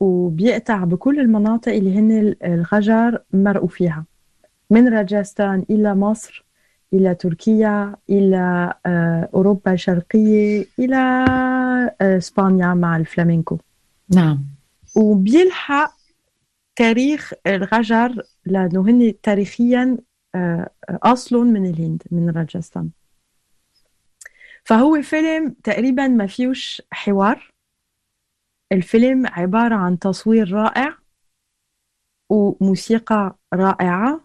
[0.00, 4.04] وبيقطع بكل المناطق اللي هن الغجر مرقوا فيها.
[4.70, 6.44] من راجستان إلى مصر
[6.92, 11.24] إلى تركيا إلى آه، أوروبا الشرقية إلى
[12.00, 13.58] آه، إسبانيا مع الفلامينكو.
[14.14, 14.44] نعم.
[14.96, 15.92] وبيلحق
[16.76, 19.96] تاريخ الغجر لأنه هن تاريخيا
[20.34, 22.90] آه، أصلهم من الهند من راجستان.
[24.64, 27.52] فهو فيلم تقريبا ما فيهوش حوار.
[28.72, 30.94] الفيلم عبارة عن تصوير رائع
[32.30, 34.20] وموسيقى رائعة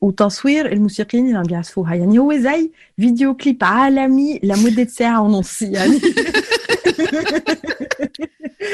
[0.00, 6.00] وتصوير الموسيقيين اللي عم بيعزفوها يعني هو زي فيديو كليب عالمي لمدة ساعة ونص يعني.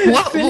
[0.07, 0.47] و...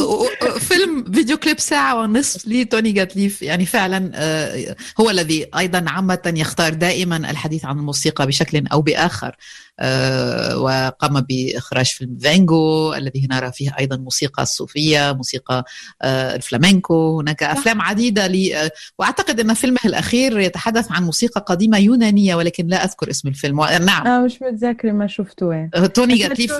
[0.00, 0.58] و...
[0.58, 1.12] فيلم.
[1.12, 7.16] فيديو كليب ساعة ونصف لتوني جاتليف يعني فعلا آه، هو الذي أيضا عامة يختار دائما
[7.16, 9.36] الحديث عن الموسيقى بشكل أو بآخر
[9.80, 15.64] آه، وقام بإخراج فيلم Vengo الذي نرى فيه أيضا موسيقى الصوفية موسيقى
[16.02, 22.34] آه، الفلامنكو هناك أفلام عديدة له وأعتقد أن فيلمه الأخير يتحدث عن موسيقى قديمة يونانية
[22.34, 23.64] ولكن لا أذكر اسم الفيلم.
[23.64, 24.06] نعم.
[24.06, 26.52] أنا مش متذكرة ما شفته توني جاتليف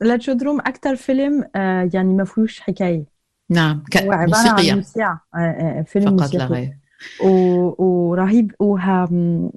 [0.00, 3.04] Latcho Drom أكثر فيلم آه، يعني ما فيهوش حكاية
[3.50, 3.96] نعم ك...
[3.96, 4.72] هو عبارة موسيقية.
[4.72, 6.38] عن موسيقى آه، آه، فيلم فقط موسيقي.
[6.38, 6.78] لا غير
[7.24, 7.84] و...
[7.84, 9.08] ورهيب وها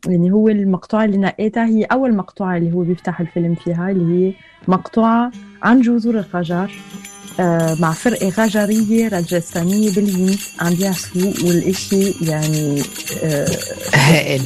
[0.07, 4.33] يعني هو المقطوعة اللي نقيتها هي أول مقطوعة اللي هو بيفتح الفيلم فيها اللي هي
[4.67, 5.31] مقطوعة
[5.63, 6.71] عن جذور الغجر
[7.79, 12.81] مع فرقة غجرية راجستانية بالهند عم بيعزفوا والإشي يعني
[13.93, 14.41] هائل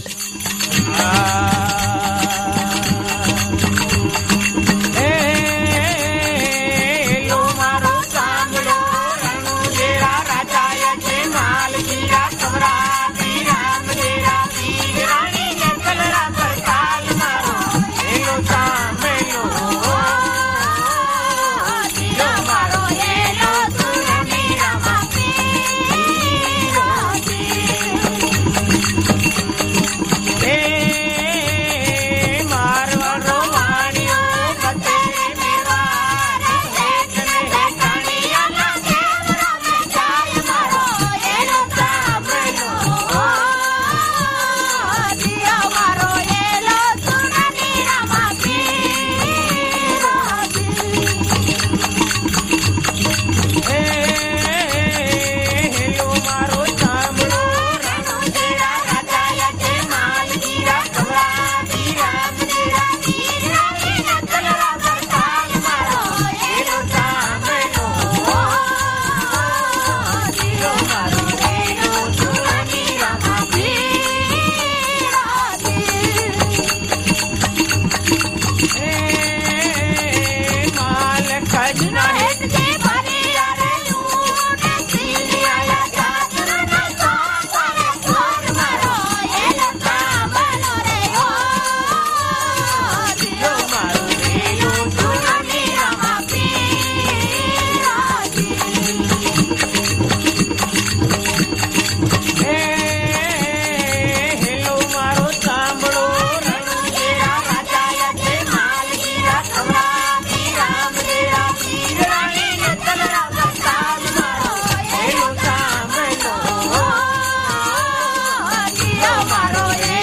[119.47, 119.94] desarrollen.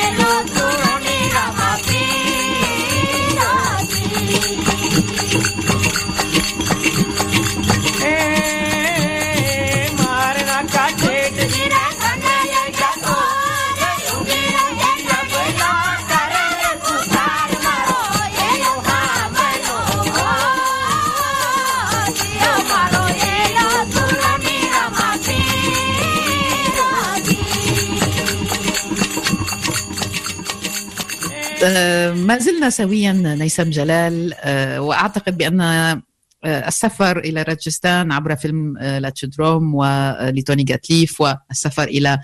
[32.22, 34.34] ما زلنا سويا نيسم جلال
[34.78, 36.00] وأعتقد بأن
[36.44, 42.18] السفر إلى راجستان عبر فيلم لاتشدروم ولتوني جاتليف والسفر إلى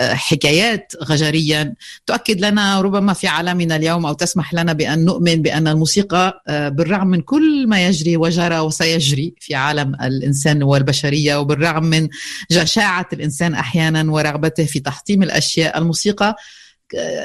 [0.00, 1.74] حكايات غجريا
[2.06, 7.20] تؤكد لنا ربما في عالمنا اليوم أو تسمح لنا بأن نؤمن بأن الموسيقى بالرغم من
[7.20, 12.08] كل ما يجري وجرى وسيجري في عالم الإنسان والبشرية وبالرغم من
[12.50, 16.36] جشاعة الإنسان أحيانا ورغبته في تحطيم الأشياء الموسيقى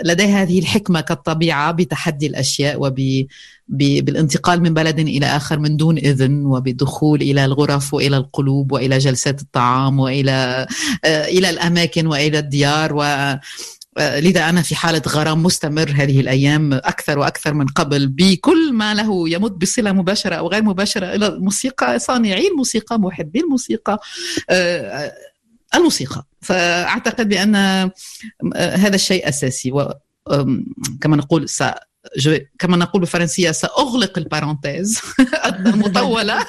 [0.05, 3.25] لديها هذه الحكمة كالطبيعة بتحدي الأشياء وب
[3.67, 9.41] بالانتقال من بلد إلى آخر من دون إذن وبالدخول إلى الغرف وإلى القلوب وإلى جلسات
[9.41, 10.67] الطعام وإلى
[11.05, 13.03] إلى الأماكن وإلى الديار و
[13.99, 19.29] لذا أنا في حالة غرام مستمر هذه الأيام أكثر وأكثر من قبل بكل ما له
[19.29, 23.99] يمت بصلة مباشرة أو غير مباشرة إلى الموسيقى صانعي الموسيقى محبي الموسيقى
[25.77, 26.25] الموسيقى.
[26.41, 27.55] فأعتقد بأن
[28.55, 29.71] هذا الشيء أساسي.
[29.71, 31.49] وكما نقول
[32.59, 35.01] كما نقول بالفرنسيه ساغلق البارونتيز
[35.43, 36.45] المطوله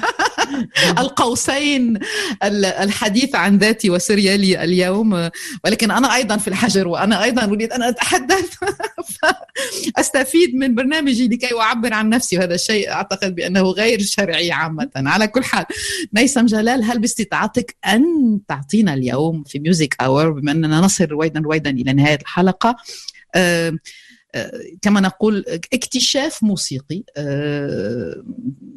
[0.98, 1.98] القوسين
[2.42, 5.30] الحديث عن ذاتي وسريالي اليوم
[5.64, 8.56] ولكن أنا أيضا في الحجر وأنا أيضا أريد أن أتحدث.
[9.98, 12.38] أستفيد من برنامجي لكي أعبر عن نفسي.
[12.38, 14.90] وهذا الشيء أعتقد بأنه غير شرعي عامة.
[14.96, 15.64] على كل حال
[16.14, 18.04] نيسم جلال هل باستطاعتك أن
[18.48, 22.76] تعطينا اليوم في Music Hour بما أننا نصل رويدا رويدا إلى نهاية الحلقة.
[23.34, 23.78] أه
[24.82, 27.02] كما نقول اكتشاف موسيقي.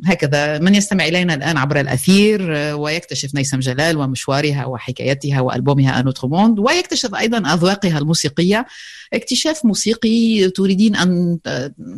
[0.06, 6.28] هكذا من يستمع إلينا الآن عبر الأثير ويكتشف نيسم جلال ومشوارها وحكايتها وألبومها Un Autre
[6.28, 8.66] Monde ويكتشف أيضا أذواقها الموسيقية.
[9.14, 11.40] اكتشاف موسيقي تريدين أن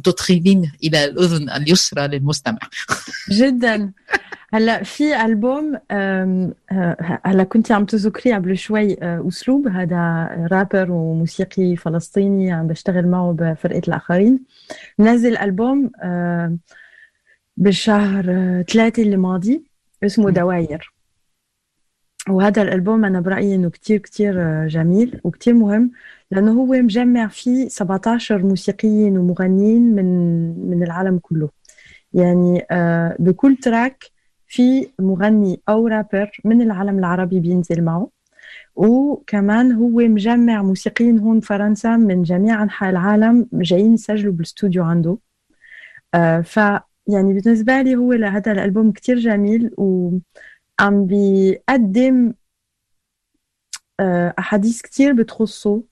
[0.03, 2.59] تدخلين إلى الأذن اليسرى للمستمع.
[3.32, 3.91] جدا.
[4.54, 5.78] هلا في ألبوم
[7.26, 9.68] هلا كنت عم تذكري قبل شوي أسلوب.
[9.68, 14.39] هذا رابر وموسيقي فلسطيني عم بشتغل معه بفرقة الآخرين.
[14.99, 15.91] نزل ألبوم
[17.58, 18.24] بالشهر
[18.62, 19.64] ثلاثة اللي ماضي
[20.04, 20.93] اسمه دواير
[22.30, 25.91] وهذا الألبوم أنا برأيي إنه كتير كتير جميل وكتير مهم
[26.32, 31.49] لأنه هو مجمع فيه 17 موسيقيين ومغنيين من من العالم كله.
[32.14, 32.66] يعني
[33.20, 34.04] بكل تراك
[34.52, 38.10] في مغني أو رابر من العالم العربي بينزل معه.
[38.76, 45.18] وكمان هو مجمع موسيقيين هون فرنسا من جميع أنحاء العالم جايين يسجلوا بالاستوديو عنده.
[46.14, 46.58] آه ف
[47.08, 52.34] يعني بالنسبة لي هو هذا الألبوم كتير جميل وعم بيقدم
[53.99, 55.84] آه أحاديث كتير بتخصه.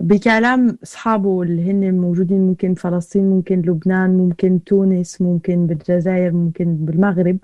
[0.00, 7.38] بكلام أصحابه اللي هن موجودين ممكن فلسطين ممكن لبنان ممكن تونس ممكن بالجزائر ممكن بالمغرب.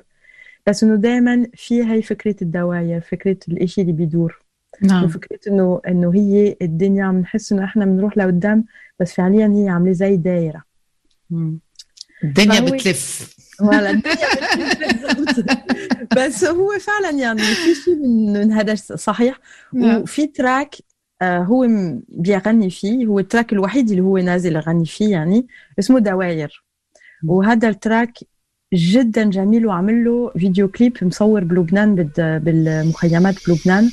[0.66, 4.38] بس إنه دائما في هي فكرة الدواير فكرة الإشي اللي بيدور.
[4.82, 5.04] نعم.
[5.04, 8.64] وفكرة إنه إنه هي الدنيا عم نحس إنه إحنا بنروح لقدام
[9.00, 10.62] بس فعليا هي عاملة زي دايرة.
[12.24, 13.36] الدنيا فهو- بتلف.
[13.60, 14.16] ولا الدنيا
[15.12, 15.46] بتلف.
[16.18, 19.38] بس هو فعلا يعني في شيء من من هذا صحيح.
[19.72, 20.00] نعم.
[20.02, 20.91] وفي track آه،
[21.22, 23.06] هو م- بيغني فيه.
[23.06, 25.46] هو ال track الوحيد اللي هو نازل يغني فيه يعني
[25.78, 26.64] اسمه دواير.
[27.24, 28.12] وهذا ال track
[28.74, 33.90] جدا جميل وعمل له فيديو كليب مصور بلبنان بال- بالمخيمات بلبنان.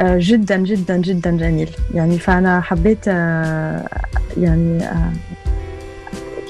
[0.00, 1.70] آه، جدا جدا جدا جميل.
[1.94, 3.88] يعني فأنا حبيت آه،
[4.36, 5.12] يعني آه،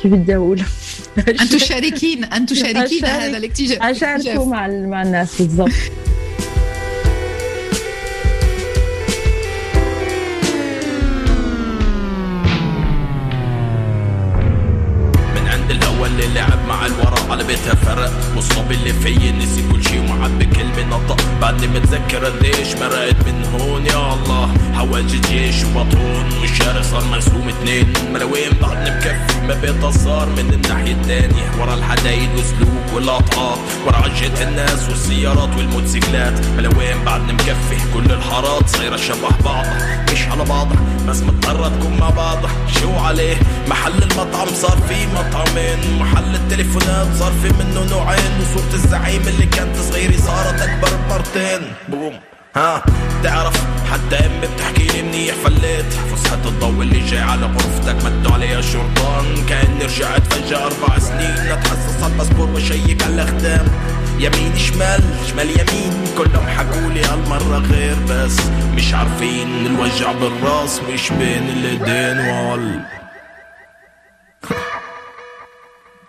[0.02, 0.60] كيف بدي أقول؟
[1.28, 3.82] أن تشاركين أن تشاركين هذا الاكتشاف.
[3.82, 5.70] اشاركه مع مع الناس بالضبط.
[17.50, 21.16] بيتها فرق مصاب اللي فيي نسي كل شي ومعبي كلمة نطق.
[21.40, 23.86] بعدني متذكر قديش مرقت من هون.
[23.86, 27.92] يا الله حواجز جيش وبطون والشارع صار مقسوم اتنين.
[28.12, 29.40] ملاوين بعدني مكفي.
[29.80, 31.50] ما صار من الناحية التانية.
[31.60, 36.46] ورا الحدايد وسلوك والقطعات ورا عجة الناس والسيارات والموتوسيكلات.
[36.56, 37.76] ملاوين بعدني مكفي.
[37.94, 43.36] كل الحارات صايرة شبه بعضها مش على بعضها بس مضطرة تكون مع بعضها شو عليه؟
[43.68, 45.98] محل المطعم صار في مطعمين.
[46.00, 52.20] محل التليفونات صار في منه نوعين وصورة الزعيم اللي كانت صغيرة صارت أكبر مرتين بوم.
[52.56, 52.82] ها
[53.22, 55.92] تعرف حتى امي بتحكي لي منيح فليت.
[55.92, 59.46] فسحة الضوء اللي جاي على غرفتك مدوا عليها شرطان.
[59.48, 63.66] كأني رجعت فجأة أربع سنين أتحسس على الباسبور وشيك على الختام
[64.18, 68.36] يمين شمال شمال يمين كلهم حكولي هالمرة غير بس.
[68.74, 72.80] مش عارفين الوجع بالراس مش بين الايدين وال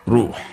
[0.07, 0.50] روح.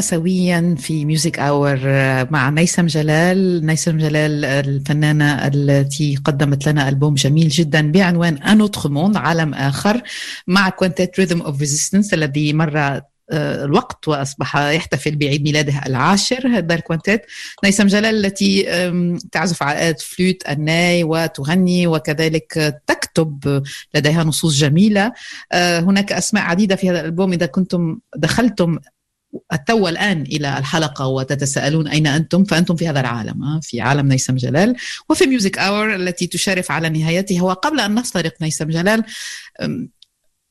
[0.00, 1.78] سويا في Music Hour
[2.30, 3.66] مع نيسم جلال.
[3.66, 10.02] نيسم جلال الفنانة التي قدمت لنا ألبوم جميل جدا بعنوان Un Autre Monde عالم آخر
[10.46, 13.00] مع Quintet Rhythms of Resistance الذي مر
[13.32, 16.48] الوقت وأصبح يحتفل بعيد ميلاده العاشر.
[16.48, 17.22] هذا ال quintet
[17.64, 18.62] نيسم جلال التي
[19.32, 23.62] تعزف على آلة فلوت الناي وتغني وكذلك تكتب
[23.94, 25.12] لديها نصوص جميلة.
[25.54, 27.32] هناك أسماء عديدة في هذا الألبوم.
[27.32, 28.78] إذا كنتم دخلتم
[29.52, 34.76] التو الآن إلى الحلقة وتتساءلون أين أنتم؟ فأنتم في هذا العالم في عالم نيسم جلال.
[35.08, 39.04] وفي Music Hour التي تشرف على نهايتها وقبل أن نترك نيسم جلال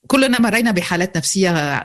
[0.07, 1.83] كلنا مرينا بحالات نفسية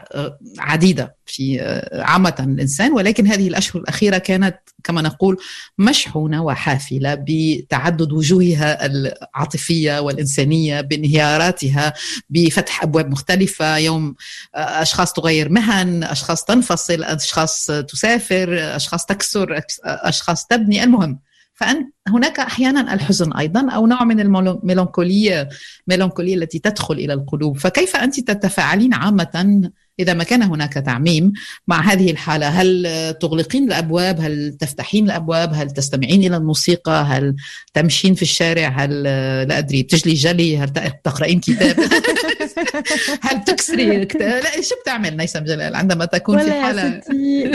[0.58, 1.60] عديدة في
[1.92, 5.36] عامة الإنسان ولكن هذه الأشهر الأخيرة كانت كما نقول
[5.78, 11.92] مشحونة وحافلة بتعدد وجوهها العاطفية والإنسانية بانهياراتها
[12.30, 14.14] بفتح أبواب مختلفة يوم
[14.54, 20.84] أشخاص تغير مهن أشخاص تنفصل أشخاص تسافر أشخاص تكسر أشخاص تبني.
[20.84, 21.18] المهم
[21.60, 25.48] فأن هناك أحيانا الحزن أيضا أو نوع من الميلانكولية
[25.88, 27.58] الميلانكولية التي تدخل إلى القلوب.
[27.58, 31.32] فكيف أنت تتفاعلين عامة إذا ما كان هناك تعميم
[31.68, 32.86] مع هذه الحالة؟ هل
[33.20, 37.36] تغلقين الأبواب؟ هل تفتحين الأبواب؟ هل تستمعين إلى الموسيقى؟ هل
[37.74, 39.02] تمشين في الشارع؟ هل
[39.48, 40.72] لا أدري بتجلي جلي؟ هل
[41.04, 41.76] تقرأين كتاب؟
[43.26, 47.00] هل تكسري لا شو بتعمل نيسم جلال عندما تكون في حالة؟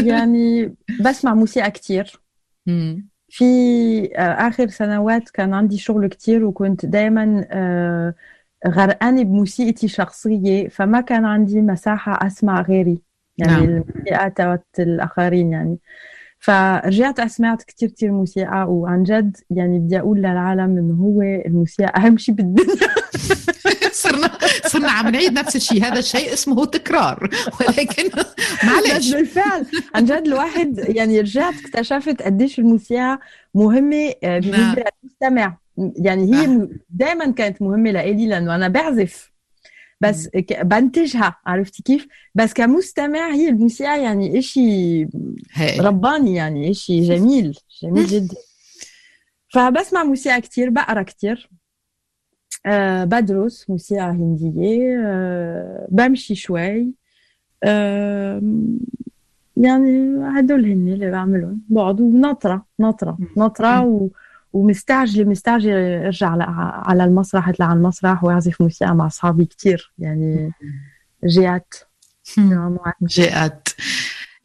[0.06, 2.12] يعني بسمع موسيقى كتير.
[3.30, 3.46] في
[4.18, 7.46] آخر سنوات كان عندي شغل كتير وكنت دايما
[8.68, 13.02] غرقانة بموسيقتي الشخصية فما كان عندي مساحة أسمع غيري
[13.38, 13.64] يعني نعم.
[13.64, 15.78] الموسيقى تاعت الآخرين يعني
[16.40, 22.18] فرجعت سمعت كتير كتير موسيقى وعن جد يعني بدي أقول للعالم إنه هو الموسيقى أهم
[22.18, 22.76] شيء بالدنيا
[23.96, 25.84] صرنا صرنا عم نعيد نفس الشيء.
[25.86, 27.30] هذا الشيء اسمه تكرار.
[27.60, 28.10] ولكن
[28.64, 29.14] معلش.
[29.14, 29.66] بالفعل.
[29.96, 33.20] عن جد الواحد يعني رجعت اكتشفت قديش الموسيقى
[33.54, 39.32] مهمة بالنسبة للمستمع يعني هي دائما كانت مهمة لإلي لأنه أنا بعزف.
[40.02, 40.30] بس
[40.62, 41.36] بنتجها.
[41.46, 45.08] عرفتي كيف؟ بس كمستمع هي الموسيقى يعني إشي
[45.80, 47.60] رباني يعني إشي جميل.
[47.84, 48.36] جميل جدا.
[49.54, 51.50] فبسمع موسيقى كتير بقرا كتير.
[53.06, 54.98] بدرس موسيقى هندية
[55.90, 56.94] بمشي شوي
[59.58, 64.10] يعني هدول هن اللي بعملهم بقعد وناطرة ناطرة ناطرة و...
[64.54, 66.38] ومستعجلة مستعجلة ارجع
[66.88, 70.52] على المسرح اطلع على المسرح واعزف موسيقى مع اصحابي كتير يعني
[71.26, 71.74] جيات
[73.02, 73.76] جاءت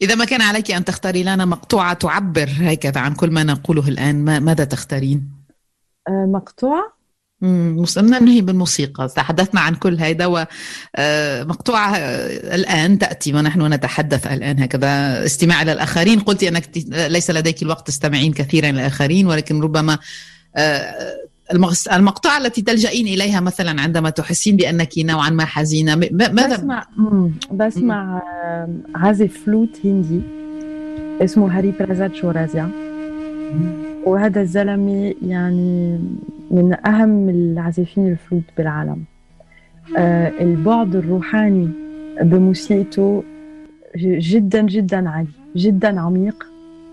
[0.01, 4.39] إذا ما كان عليك أن تختاري لنا مقطوعة تعبر هكذا عن كل ما نقوله الآن
[4.39, 5.31] ماذا تختارين؟
[6.09, 7.00] مقطوعة؟
[7.75, 9.07] وصلنا ننهي بالموسيقى.
[9.15, 15.25] تحدثنا عن كل هذا ومقطوعة الآن تأتي ونحن نتحدث الآن هكذا.
[15.25, 16.19] استماع إلى الآخرين.
[16.19, 19.97] قلت أنك ليس لديك الوقت تستمعين كثيرا للآخرين ولكن ربما
[21.93, 26.85] المقطوعة التي تلجئين إليها مثلا عندما تحسين بأنك نوعا ما حزينة ماذا؟ بسمع
[27.51, 28.21] بسمع
[28.95, 30.21] عازف فلوت هندي
[31.21, 32.69] اسمه هاري برازات شورازيا.
[34.05, 35.99] وهذا الزلمة يعني
[36.51, 39.03] من أهم العازفين الفلوت بالعالم.
[39.97, 41.69] آه البعد الروحاني
[42.21, 43.23] بموسيقته
[43.97, 46.45] جدا جدا عالي جدا عميق.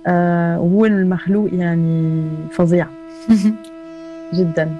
[0.06, 2.86] آه وهو المخلوق يعني فظيع.
[4.38, 4.76] جدا.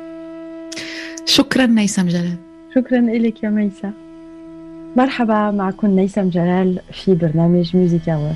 [1.24, 2.36] شكرا نيسم جلال.
[2.74, 3.92] شكرا لك يا ميسا.
[4.96, 8.32] مرحبا معكم نيسم جلال في برنامج Music Hour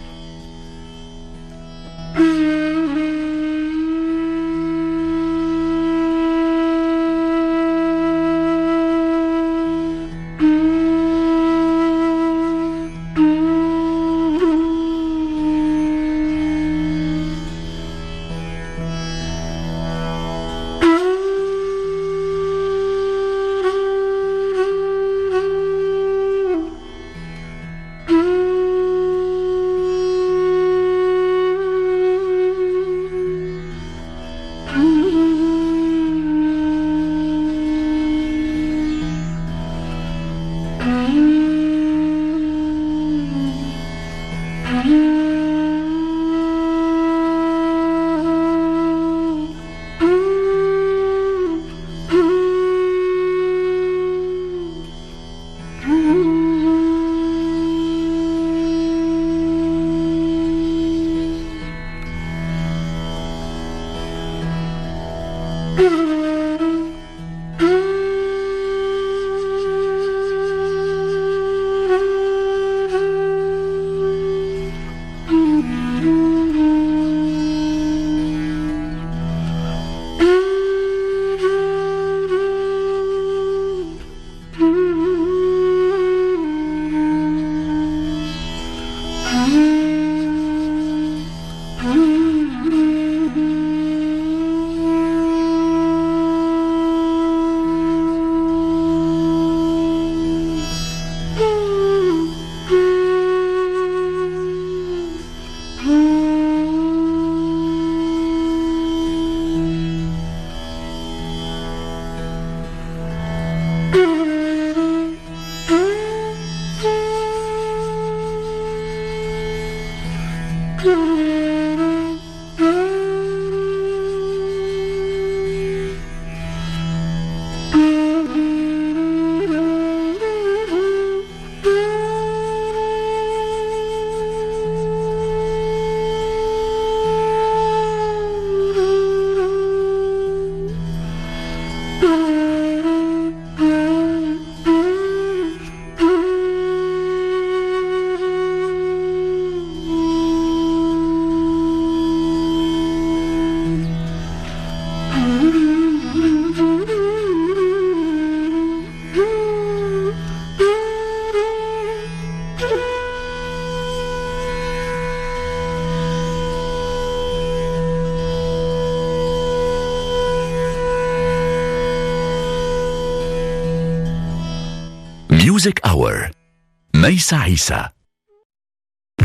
[177.13, 177.93] Raissa Issa.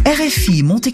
[0.04, 0.92] RFI Monte